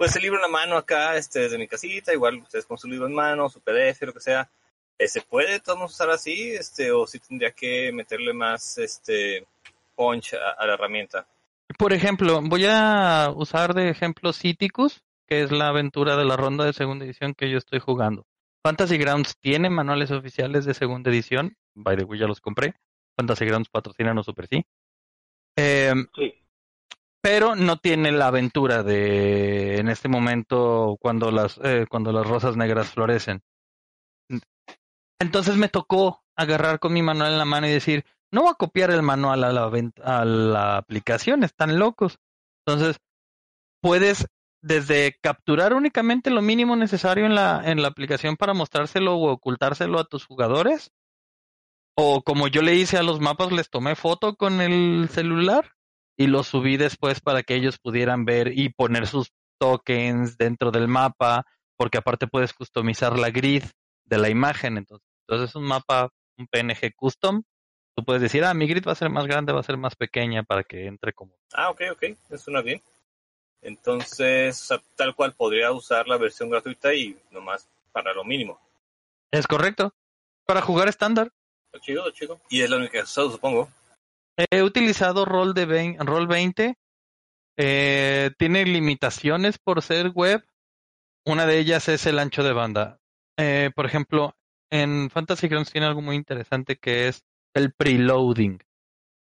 [0.00, 2.88] Pues el libro en la mano acá, este, desde mi casita, igual ustedes con su
[2.88, 4.50] libro en mano, su PDF, lo que sea.
[4.98, 6.52] Eh, ¿Se puede todo usar así?
[6.52, 9.46] Este, o si tendría que meterle más, este,
[9.94, 11.28] punch a, a la herramienta.
[11.76, 16.64] Por ejemplo, voy a usar de ejemplo Citicus, que es la aventura de la ronda
[16.64, 18.26] de segunda edición que yo estoy jugando.
[18.64, 21.58] Fantasy Grounds tiene manuales oficiales de segunda edición.
[21.74, 22.72] By the way, ya los compré.
[23.18, 24.64] Fantasy Grounds patrocina Super sí.
[25.56, 26.40] Eh, Sí.
[27.22, 32.56] Pero no tiene la aventura de en este momento cuando las eh, cuando las rosas
[32.56, 33.42] negras florecen.
[35.18, 38.54] Entonces me tocó agarrar con mi manual en la mano y decir, no voy a
[38.54, 39.70] copiar el manual a la,
[40.02, 42.18] a la aplicación, están locos.
[42.64, 42.96] Entonces,
[43.82, 44.26] puedes
[44.62, 49.98] desde capturar únicamente lo mínimo necesario en la, en la aplicación para mostrárselo o ocultárselo
[49.98, 50.90] a tus jugadores.
[51.96, 55.72] O como yo le hice a los mapas, les tomé foto con el celular
[56.20, 60.86] y los subí después para que ellos pudieran ver y poner sus tokens dentro del
[60.86, 61.46] mapa,
[61.78, 63.62] porque aparte puedes customizar la grid
[64.04, 64.76] de la imagen.
[64.76, 67.42] Entonces, entonces es un mapa, un PNG custom.
[67.96, 69.96] Tú puedes decir, ah, mi grid va a ser más grande, va a ser más
[69.96, 71.32] pequeña para que entre como.
[71.54, 72.82] Ah, ok, ok, eso suena bien.
[73.62, 78.60] Entonces, o sea, tal cual podría usar la versión gratuita y nomás para lo mínimo.
[79.30, 79.94] Es correcto.
[80.44, 81.32] Para jugar estándar.
[81.72, 82.38] Está chido, chido.
[82.50, 83.70] Y es la única que usado, supongo.
[84.50, 86.78] He utilizado Roll de 20, Roll 20.
[87.58, 90.44] Eh, tiene limitaciones por ser web.
[91.26, 92.98] Una de ellas es el ancho de banda.
[93.38, 94.34] Eh, por ejemplo,
[94.70, 97.22] en Fantasy Grounds tiene algo muy interesante que es
[97.54, 98.60] el preloading.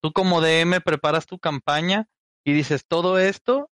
[0.01, 2.07] Tú como DM preparas tu campaña
[2.45, 3.69] y dices todo esto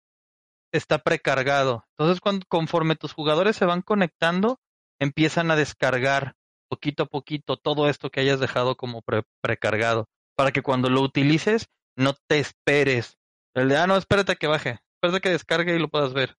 [0.72, 1.86] está precargado.
[1.96, 4.60] Entonces, cuando, conforme tus jugadores se van conectando,
[5.00, 6.34] empiezan a descargar
[6.68, 11.00] poquito a poquito todo esto que hayas dejado como pre- precargado para que cuando lo
[11.00, 13.18] utilices no te esperes.
[13.54, 16.14] El de, ah, no, espérate a que baje, espérate a que descargue y lo puedas
[16.14, 16.36] ver.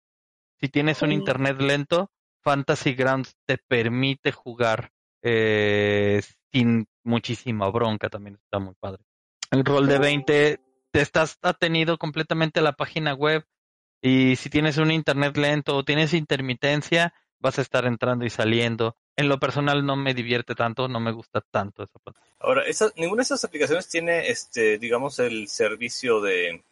[0.59, 4.91] Si tienes un internet lento, Fantasy Grounds te permite jugar
[5.21, 6.21] eh,
[6.51, 9.03] sin muchísima bronca, también está muy padre.
[9.51, 10.59] El rol de 20,
[10.91, 13.45] te estás atenido completamente a la página web
[14.01, 18.97] y si tienes un internet lento o tienes intermitencia, vas a estar entrando y saliendo.
[19.15, 22.35] En lo personal no me divierte tanto, no me gusta tanto esa plataforma.
[22.39, 26.63] Ahora, esa, ninguna de esas aplicaciones tiene, este, digamos, el servicio de,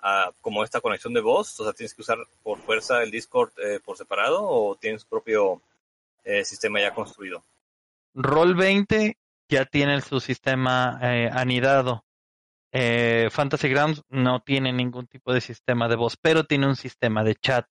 [0.00, 1.60] ah, como esta conexión de voz.
[1.60, 5.08] O sea, tienes que usar por fuerza el Discord eh, por separado o tienes tu
[5.10, 5.60] propio
[6.24, 7.44] eh, sistema ya construido.
[8.14, 9.16] Roll 20
[9.48, 12.04] ya tiene su sistema eh, anidado.
[12.72, 17.22] Eh, Fantasy Grounds no tiene ningún tipo de sistema de voz, pero tiene un sistema
[17.22, 17.66] de chat,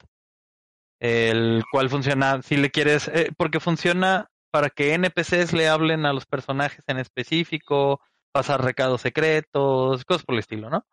[1.01, 6.13] el cual funciona, si le quieres, eh, porque funciona para que NPCs le hablen a
[6.13, 7.99] los personajes en específico,
[8.31, 10.85] pasar recados secretos, cosas por el estilo, ¿no?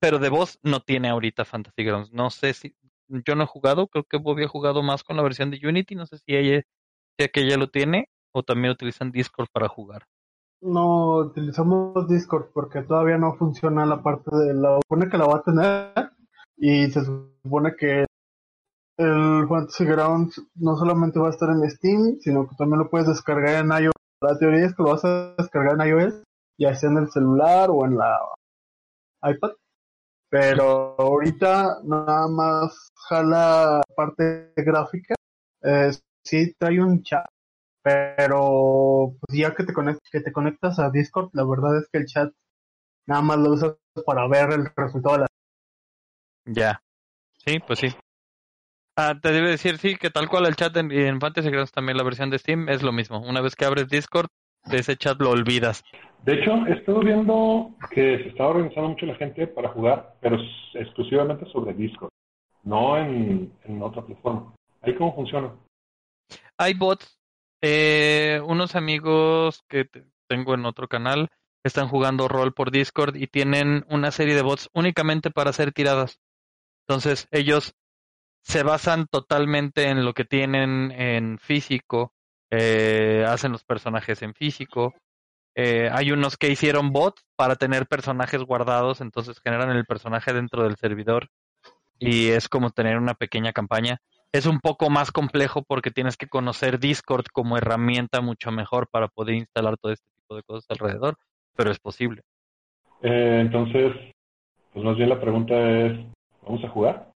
[0.00, 2.12] Pero de voz no tiene ahorita Fantasy Grounds.
[2.12, 2.74] No sé si,
[3.06, 6.06] yo no he jugado, creo que Bobby jugado más con la versión de Unity, no
[6.06, 6.62] sé si ella,
[7.16, 10.06] si aquella lo tiene o también utilizan Discord para jugar.
[10.60, 14.80] No utilizamos Discord porque todavía no funciona la parte de la.
[14.82, 16.12] Supone que la va a tener
[16.56, 18.06] y se supone que
[18.98, 23.08] el Fantasy Grounds no solamente va a estar en Steam, sino que también lo puedes
[23.08, 23.92] descargar en iOS.
[24.20, 26.22] La teoría es que lo vas a descargar en iOS,
[26.58, 28.18] ya sea en el celular o en la
[29.24, 29.52] iPad.
[30.30, 35.14] Pero ahorita nada más jala parte gráfica.
[35.62, 35.90] Eh,
[36.24, 37.26] sí trae un chat
[37.82, 39.72] pero pues ya que te,
[40.10, 42.32] que te conectas a Discord, la verdad es que el chat
[43.06, 43.76] nada más lo usas
[44.06, 45.26] para ver el resultado de la...
[46.44, 46.82] Ya.
[47.44, 47.88] Sí, pues sí.
[48.96, 51.96] Ah, te debe decir, sí, que tal cual el chat en, en Fantasy Grounds también
[51.96, 53.20] la versión de Steam es lo mismo.
[53.20, 54.28] Una vez que abres Discord,
[54.66, 55.82] de ese chat lo olvidas.
[56.24, 60.36] De hecho, he estado viendo que se está organizando mucho la gente para jugar, pero
[60.74, 62.10] exclusivamente sobre Discord,
[62.62, 64.54] no en, en otra plataforma.
[64.82, 65.52] ¿Ahí cómo funciona?
[66.58, 67.18] Hay bots
[67.64, 69.88] eh, unos amigos que
[70.28, 71.28] tengo en otro canal
[71.64, 76.18] están jugando rol por Discord y tienen una serie de bots únicamente para hacer tiradas.
[76.88, 77.74] Entonces ellos
[78.42, 82.12] se basan totalmente en lo que tienen en físico,
[82.50, 84.94] eh, hacen los personajes en físico.
[85.54, 90.64] Eh, hay unos que hicieron bots para tener personajes guardados, entonces generan el personaje dentro
[90.64, 91.28] del servidor
[91.98, 94.00] y es como tener una pequeña campaña
[94.32, 99.08] es un poco más complejo porque tienes que conocer Discord como herramienta mucho mejor para
[99.08, 101.16] poder instalar todo este tipo de cosas alrededor,
[101.54, 102.22] pero es posible.
[103.02, 103.92] Eh, entonces,
[104.72, 105.98] pues más bien la pregunta es,
[106.42, 107.11] ¿vamos a jugar?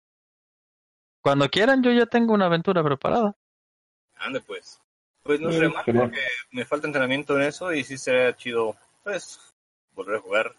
[1.25, 3.35] Cuando quieran, yo ya tengo una aventura preparada.
[4.17, 4.79] Ande pues.
[5.23, 6.21] Pues no sé más porque
[6.51, 9.41] me falta entrenamiento en eso y sí sería chido, pues,
[9.95, 10.55] volver a jugar.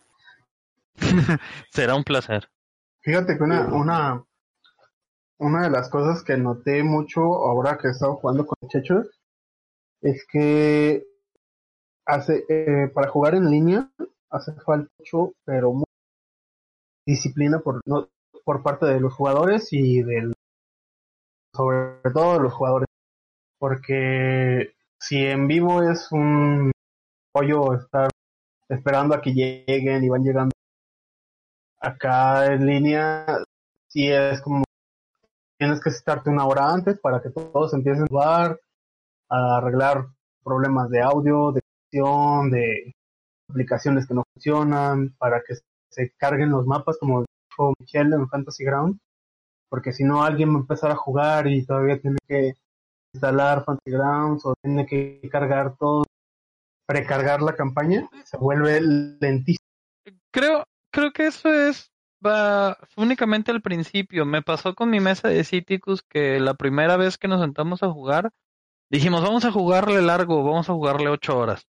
[1.69, 2.49] Será un placer.
[3.01, 4.25] Fíjate que una, una,
[5.37, 9.21] una de las cosas que noté mucho ahora que he estado jugando con muchachos
[10.01, 11.05] es que
[12.07, 13.91] hace eh, para jugar en línea
[14.31, 15.91] hace falta mucho, pero mucha
[17.05, 18.09] disciplina por no,
[18.43, 20.34] por parte de los jugadores y del
[21.55, 22.87] sobre todo los jugadores
[23.59, 26.71] porque si en vivo es un
[27.31, 28.09] pollo estar
[28.69, 30.51] esperando a que lleguen y van llegando
[31.79, 33.25] acá en línea
[33.87, 34.65] sí es como
[35.57, 38.59] tienes que estarte una hora antes para que todos empiecen a jugar,
[39.29, 40.07] a arreglar
[40.43, 42.93] problemas de audio, de edición, de
[43.49, 45.55] aplicaciones que no funcionan, para que
[45.89, 48.99] se carguen los mapas, como dijo Michelle en Fantasy Ground,
[49.75, 52.53] porque si no alguien va a empezar a jugar y todavía tiene que
[53.13, 56.05] instalar Fantasy Grounds o tiene que cargar todo,
[56.87, 58.79] precargar la campaña, se vuelve
[59.19, 59.67] lentísimo.
[60.31, 60.63] Creo,
[60.93, 61.91] creo que eso es
[62.25, 64.25] va únicamente al principio.
[64.25, 67.91] Me pasó con mi mesa de Citicus que la primera vez que nos sentamos a
[67.91, 68.31] jugar,
[68.89, 71.67] dijimos, vamos a jugarle largo, vamos a jugarle ocho horas.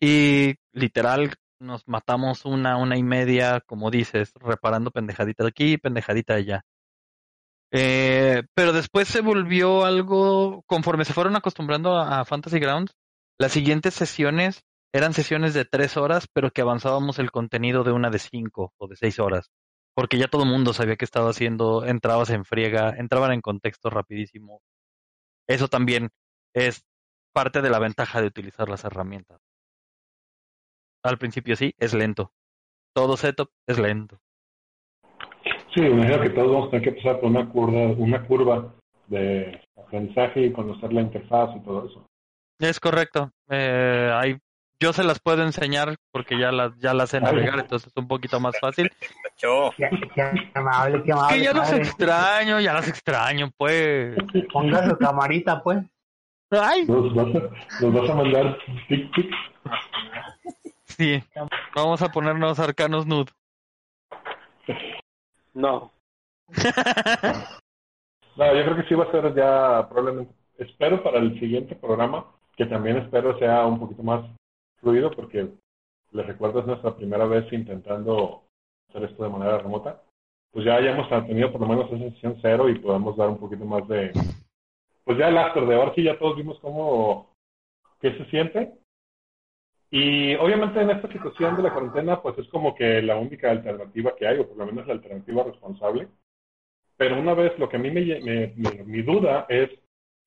[0.00, 6.34] Y literal nos matamos una, una y media, como dices, reparando pendejadita de aquí, pendejadita
[6.34, 6.64] de allá.
[7.72, 12.92] Eh, pero después se volvió algo, conforme se fueron acostumbrando a Fantasy Grounds,
[13.38, 14.62] las siguientes sesiones
[14.92, 18.88] eran sesiones de tres horas, pero que avanzábamos el contenido de una de cinco o
[18.88, 19.50] de seis horas
[19.94, 23.90] porque ya todo el mundo sabía que estaba haciendo, entrabas en friega, entraban en contexto
[23.90, 24.62] rapidísimo.
[25.46, 26.10] Eso también
[26.54, 26.84] es
[27.34, 29.40] parte de la ventaja de utilizar las herramientas.
[31.02, 32.32] Al principio sí, es lento.
[32.94, 34.20] Todo setup es lento.
[35.74, 38.74] Sí, me imagino que todos vamos a tener que pasar por una curva, una curva
[39.06, 42.06] de aprendizaje y conocer la interfaz y todo eso.
[42.58, 43.30] Es correcto.
[43.48, 44.38] Eh, hay
[44.82, 48.08] yo se las puedo enseñar porque ya las ya las sé navegar, entonces es un
[48.08, 48.90] poquito más fácil.
[49.36, 49.70] Yo.
[49.76, 49.88] Qué,
[50.54, 51.36] amable, qué amable.
[51.36, 51.82] Que ya las padre.
[51.82, 54.16] extraño, ya las extraño, pues.
[54.52, 55.78] Ponga su camarita, pues.
[56.50, 58.58] Ay, ¿Nos vas a, nos vas a mandar
[58.88, 59.30] tic tic?
[60.84, 61.22] sí.
[61.74, 63.32] Vamos a ponernos arcanos nude.
[65.54, 65.92] No.
[68.36, 70.32] No, yo creo que sí va a ser ya probablemente.
[70.56, 72.26] Espero para el siguiente programa,
[72.56, 74.24] que también espero sea un poquito más
[74.80, 75.48] fluido, porque
[76.12, 78.44] les recuerdo es nuestra primera vez intentando
[78.88, 80.02] hacer esto de manera remota.
[80.52, 83.64] Pues ya hayamos tenido por lo menos esa sesión cero y podemos dar un poquito
[83.64, 84.12] más de.
[85.04, 87.30] Pues ya el after de ahora sí ya todos vimos cómo.
[88.00, 88.72] qué se siente.
[89.90, 94.14] Y obviamente en esta situación de la cuarentena, pues es como que la única alternativa
[94.16, 96.08] que hay, o por lo menos la alternativa responsable.
[96.96, 99.70] Pero una vez, lo que a mí me, me- me- mi duda es,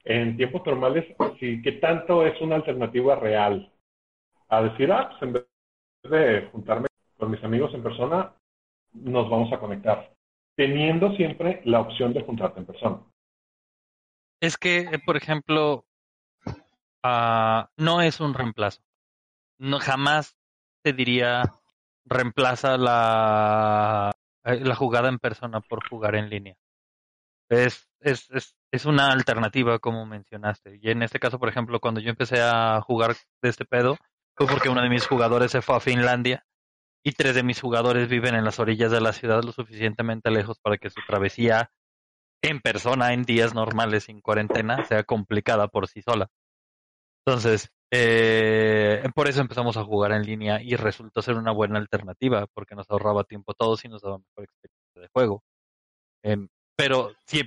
[0.03, 1.05] en tiempos normales,
[1.39, 3.71] si qué tanto es una alternativa real.
[4.49, 5.45] A decir, ah, pues en vez
[6.03, 6.87] de juntarme
[7.17, 8.33] con mis amigos en persona,
[8.93, 10.13] nos vamos a conectar.
[10.55, 12.99] Teniendo siempre la opción de juntarte en persona.
[14.41, 15.85] Es que, eh, por ejemplo,
[17.03, 18.81] ah, no es un reemplazo.
[19.57, 20.37] No, jamás
[20.83, 21.43] te diría
[22.05, 24.11] reemplaza la,
[24.43, 26.55] eh, la jugada en persona por jugar en línea.
[27.49, 30.79] Es, es, es, es una alternativa, como mencionaste.
[30.81, 33.97] Y en este caso, por ejemplo, cuando yo empecé a jugar de este pedo,
[34.35, 36.45] fue porque uno de mis jugadores se fue a Finlandia
[37.03, 40.59] y tres de mis jugadores viven en las orillas de la ciudad lo suficientemente lejos
[40.59, 41.69] para que su travesía
[42.41, 46.29] en persona en días normales sin cuarentena sea complicada por sí sola.
[47.25, 52.47] Entonces, eh, por eso empezamos a jugar en línea y resultó ser una buena alternativa
[52.51, 55.43] porque nos ahorraba tiempo a todos y nos daba mejor experiencia de juego.
[56.23, 57.43] Em, pero sí,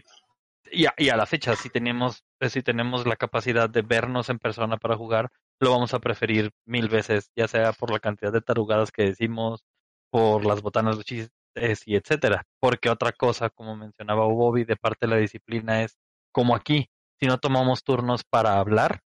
[0.70, 4.28] y a, y a la fecha, si tenemos, eh, si tenemos la capacidad de vernos
[4.28, 5.30] en persona para jugar,
[5.60, 9.64] lo vamos a preferir mil veces, ya sea por la cantidad de tarugadas que decimos,
[10.10, 12.44] por las botanas de chistes y etcétera.
[12.60, 15.98] Porque otra cosa, como mencionaba Bobby, de parte de la disciplina es
[16.30, 16.88] como aquí,
[17.18, 19.00] si no tomamos turnos para hablar,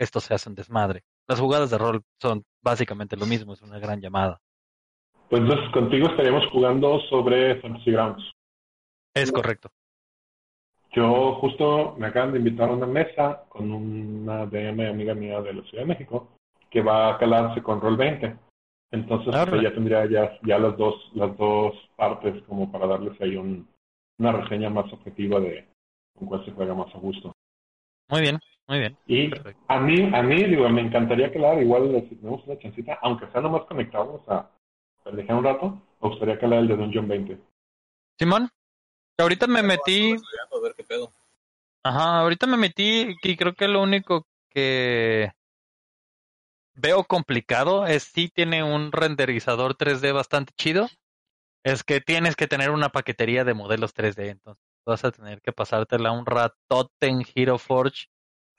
[0.00, 1.02] esto se hace un desmadre.
[1.28, 4.40] Las jugadas de rol son básicamente lo mismo, es una gran llamada.
[5.28, 8.32] Pues entonces contigo estaríamos jugando sobre Fantasy Grounds.
[9.14, 9.68] Es correcto.
[10.92, 15.54] Yo justo me acaban de invitar a una mesa con una DM amiga mía de
[15.54, 16.28] la Ciudad de México
[16.70, 18.36] que va a calarse con Roll 20.
[18.92, 23.20] Entonces Ah, pues, ya tendría ya, ya las dos las dos partes como para darles
[23.20, 23.68] ahí un,
[24.18, 25.68] una reseña más objetiva de
[26.18, 27.32] con cuál se juega más a gusto.
[28.08, 28.96] Muy bien, muy bien.
[29.06, 29.62] Y Perfecto.
[29.68, 33.40] a mí, a mí digo, me encantaría calar, igual si tenemos una chancita, aunque sea
[33.40, 34.50] nomás conectados a
[35.12, 37.38] dejar un rato, me gustaría calar el de Dungeon 20.
[38.18, 38.48] Simón,
[39.18, 41.12] ahorita me metí, Estudiando, A ver qué pedo.
[41.84, 45.32] ajá, ahorita me metí y creo que lo único que
[46.74, 50.88] veo complicado es si tiene un renderizador 3D bastante chido.
[51.62, 55.52] Es que tienes que tener una paquetería de modelos 3D, entonces vas a tener que
[55.52, 58.06] pasártela un ratote en Hero Forge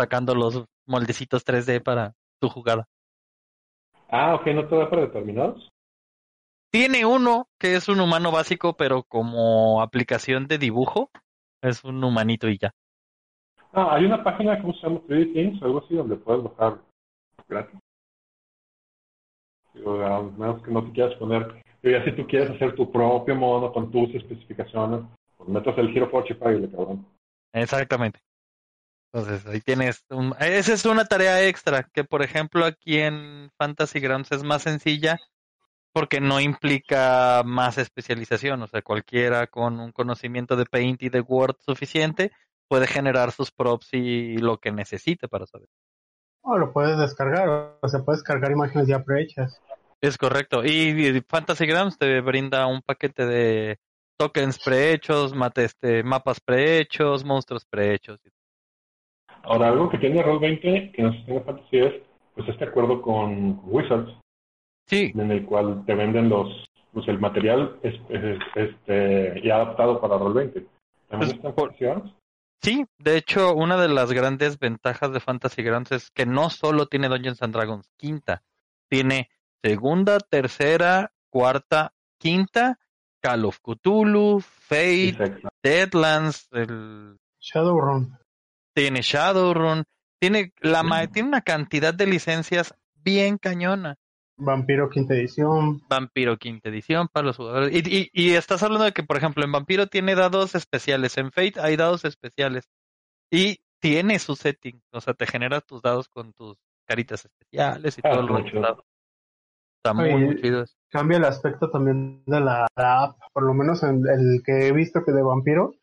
[0.02, 2.88] sacando los moldecitos 3D para tu jugada.
[4.10, 5.70] Ah, ok, ¿no te da para determinados?
[6.72, 11.12] Tiene uno que es un humano básico, pero como aplicación de dibujo,
[11.62, 12.72] es un humanito y ya.
[13.74, 15.02] Ah, hay una página, ¿cómo se llama?
[15.08, 16.80] 3D Things, algo así, donde puedes bajar
[17.48, 17.80] gratis.
[19.74, 22.92] Digo, a menos que no te quieras poner, digo, ya si tú quieres hacer tu
[22.92, 25.02] propio mono con tus especificaciones,
[25.38, 27.06] pues metas el Hero Forge y págale, cabrón.
[27.54, 28.20] Exactamente.
[29.14, 30.34] Entonces, ahí tienes un...
[30.40, 35.20] Esa es una tarea extra, que por ejemplo aquí en Fantasy Grounds es más sencilla
[35.94, 38.62] porque no implica más especialización.
[38.62, 42.32] O sea, cualquiera con un conocimiento de Paint y de Word suficiente
[42.70, 45.68] puede generar sus props y lo que necesite para saber.
[46.44, 49.62] O lo puedes descargar, o sea, puedes cargar imágenes ya prehechas.
[50.00, 50.64] Es correcto.
[50.64, 53.80] Y, y Fantasy Grounds te brinda un paquete de
[54.18, 58.20] tokens prehechos, mate- este, mapas prehechos, monstruos prehechos.
[59.44, 61.94] Ahora, algo que tiene Roll20, que no si tiene fantasy es,
[62.36, 64.12] pues este acuerdo con Wizards,
[64.88, 70.02] Sí, en el cual te venden los, pues el material es, es- este, ya adaptado
[70.02, 70.66] para Roll20.
[71.10, 72.14] ¿También Pues, por- Fantasy Grounds?
[72.62, 76.86] Sí, de hecho, una de las grandes ventajas de Fantasy Grounds es que no solo
[76.86, 78.44] tiene Dungeons and Dragons quinta,
[78.90, 79.30] tiene
[79.64, 82.78] segunda, tercera, cuarta, quinta,
[83.22, 85.42] Call of Cthulhu, Fate.
[85.64, 88.18] Deadlands, el- Shadowrun.
[88.74, 89.84] Tiene Shadowrun,
[90.20, 93.98] tiene la ma- tiene una cantidad de licencias bien cañona.
[94.38, 95.82] Vampiro quinta edición.
[95.88, 97.72] Vampiro quinta edición para los jugadores.
[97.76, 101.32] Y, y, y estás hablando de que, por ejemplo, en Vampiro tiene dados especiales, en
[101.32, 102.70] Fate hay dados especiales.
[103.30, 106.58] Y tiene su setting, o sea, te genera tus dados con tus
[106.88, 108.62] caritas especiales y Ah, todo el está muy rollo chido.
[108.62, 108.86] dado.
[109.78, 110.66] Está muy, Oye, muy chido.
[110.90, 114.72] Cambia el aspecto también de la, la app, por lo menos en el que he
[114.72, 115.74] visto que de Vampiro,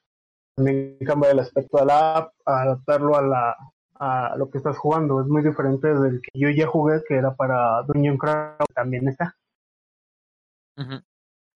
[0.58, 3.56] también cambia el aspecto de la app, a adaptarlo a la
[4.00, 5.20] a lo que estás jugando.
[5.20, 9.34] Es muy diferente del que yo ya jugué, que era para Dungeon Crawl, también está.
[10.76, 11.00] Ujú.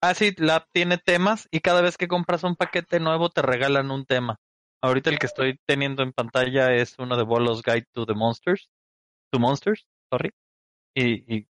[0.01, 3.43] Ah, sí, la app tiene temas y cada vez que compras un paquete nuevo te
[3.43, 4.41] regalan un tema.
[4.83, 8.69] Ahorita el que estoy teniendo en pantalla es uno de Bolos Guide to the Monsters.
[9.31, 10.33] To Monsters, sorry.
[10.97, 11.47] Y, y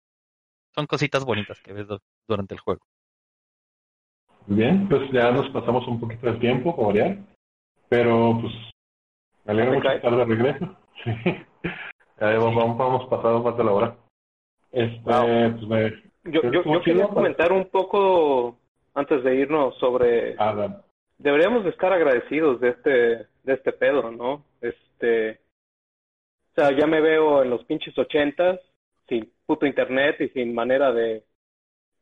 [0.75, 2.83] son cositas bonitas que ves du- durante el juego.
[4.47, 7.17] Bien, pues ya nos pasamos un poquito del tiempo, variar.
[7.93, 8.55] Pero pues
[9.45, 9.97] me alegra ¿Me mucho cae?
[9.97, 10.77] estar de regreso.
[11.05, 11.13] Sí.
[12.21, 13.97] Ya vamos, vamos, vamos pasado más de la hora.
[14.71, 15.53] Este, Wow.
[15.59, 15.91] pues me...
[16.33, 18.57] Yo, yo, yo quería chido, comentar un poco
[18.95, 20.85] antes de irnos sobre Ah, da-
[21.19, 22.91] deberíamos de estar agradecidos de este
[23.43, 24.45] de este pedo, ¿no?
[24.61, 25.41] Este
[26.53, 28.61] o sea, ya me veo en los pinches ochentas
[29.09, 31.25] sin puto internet y sin manera de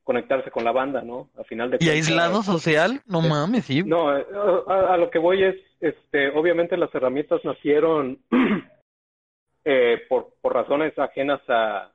[0.05, 1.31] conectarse con la banda, ¿no?
[1.39, 3.01] A final de ¿Y cuentas- aislado social?
[3.07, 3.83] No mames, sí.
[3.83, 4.27] No, eh,
[4.69, 8.23] a, a lo que voy es, este, obviamente las herramientas nacieron
[9.65, 11.91] eh, por, por razones ajenas a,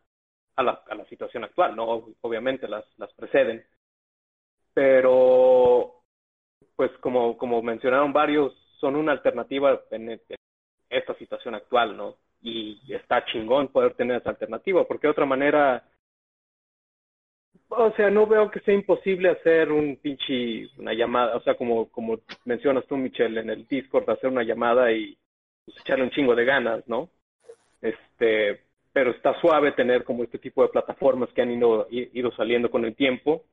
[0.55, 2.05] a, la, a la situación actual, ¿no?
[2.21, 3.65] Obviamente las, las preceden.
[4.73, 6.01] Pero,
[6.75, 10.21] pues como, como mencionaron varios, son una alternativa en, en
[10.89, 12.17] esta situación actual, ¿no?
[12.41, 15.83] Y está chingón poder tener esa alternativa, porque de otra manera,
[17.69, 21.89] o sea, no veo que sea imposible hacer un pinche, una llamada, o sea, como,
[21.89, 25.17] como mencionas tú, Michelle, en el Discord, hacer una llamada y
[25.65, 27.09] pues, echarle un chingo de ganas, ¿no?
[27.81, 28.61] Este,
[28.93, 32.85] pero está suave tener como este tipo de plataformas que han ido, ido saliendo con
[32.85, 33.43] el tiempo,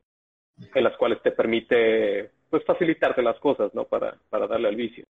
[0.75, 3.85] en las cuales te permite, pues, facilitarte las cosas, ¿no?
[3.85, 5.05] Para, para darle al vicio.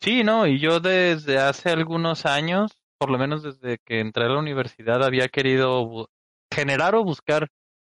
[0.00, 4.28] Sí, no, y yo desde hace algunos años, por lo menos desde que entré a
[4.28, 6.08] la universidad, había querido
[6.50, 7.48] generar o buscar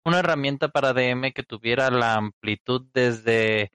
[0.05, 3.73] una herramienta para DM que tuviera la amplitud desde,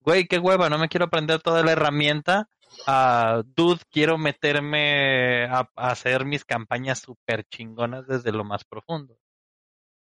[0.00, 2.48] güey, qué hueva, no me quiero aprender toda la herramienta,
[2.86, 9.18] a, dude, quiero meterme a, a hacer mis campañas súper chingonas desde lo más profundo.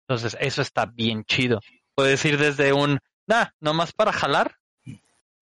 [0.07, 1.61] Entonces, eso está bien chido.
[1.95, 4.57] Puedes ir desde un, nah, nomás para jalar,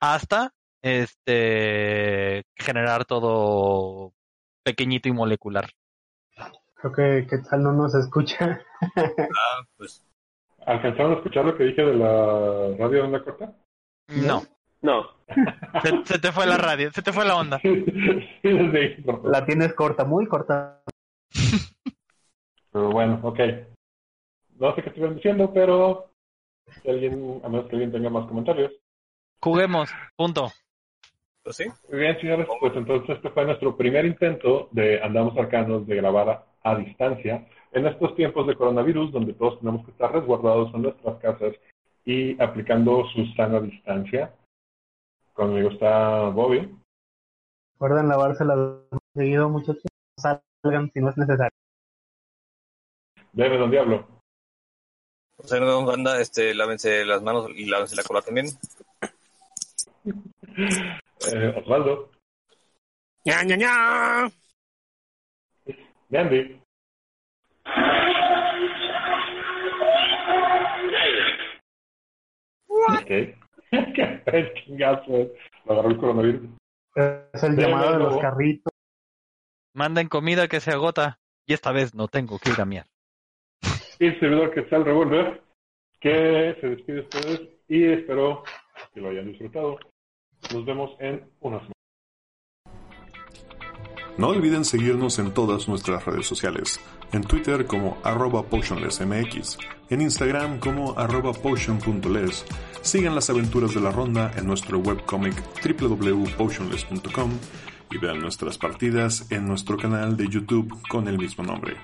[0.01, 4.15] hasta este generar todo
[4.63, 5.71] pequeñito y molecular.
[6.77, 8.61] Creo que Quetzal no nos escucha.
[8.97, 10.03] Ah, pues
[10.71, 13.53] ¿Alcanzaron a escuchar lo que dije de la radio de onda corta?
[14.09, 14.43] No,
[14.83, 15.05] No,
[15.83, 17.59] se, se te fue la radio, se te fue la onda.
[17.59, 17.85] sí.
[19.25, 20.83] La tienes corta, muy corta.
[22.73, 23.41] Pero bueno, ok.
[24.59, 26.13] No sé qué estuvieron diciendo, pero
[26.83, 28.71] si alguien, a menos que alguien tenga más comentarios.
[29.43, 30.53] Juguemos, punto.
[31.43, 31.65] pues sí.
[31.89, 36.29] Muy bien, señores, pues entonces este fue nuestro primer intento de Andamos Arcanos de grabar
[36.29, 40.83] a, a distancia en estos tiempos de coronavirus, donde todos tenemos que estar resguardados en
[40.83, 41.55] nuestras casas
[42.05, 44.35] y aplicando su sana distancia.
[45.33, 46.77] Conmigo está Bobby.
[47.75, 49.85] Recuerden lavarse las manos seguido, muchachos.
[49.85, 51.57] No salgan si no es necesario.
[53.33, 54.07] Debe Don Diablo.
[55.37, 58.47] O sea, no, banda, este, lávense las manos y lávense la cola también.
[61.33, 62.11] Eh, Osvaldo.
[63.27, 64.33] ña, ña, ña.
[66.19, 66.61] Andy.
[73.07, 75.13] Qué chingazo.
[75.17, 75.33] eh.
[75.67, 76.49] Lo agarró el coronavirus.
[76.95, 78.73] Es el llamado de los carritos.
[79.75, 82.87] Manden comida que se agota y esta vez no tengo que ir a miar.
[83.99, 85.43] Y el servidor que está al revolver,
[86.01, 88.43] que se despide de ustedes y espero
[88.93, 89.79] que lo hayan disfrutado.
[90.53, 91.75] Nos vemos en una semana.
[94.19, 96.81] No olviden seguirnos en todas nuestras redes sociales.
[97.13, 99.59] En Twitter como arroba potionlessmx,
[99.89, 102.45] en Instagram como arroba potion.les.
[102.83, 105.35] Sigan las aventuras de la ronda en nuestro webcomic
[105.65, 107.31] www.potionless.com
[107.91, 111.77] y vean nuestras partidas en nuestro canal de YouTube con el mismo nombre.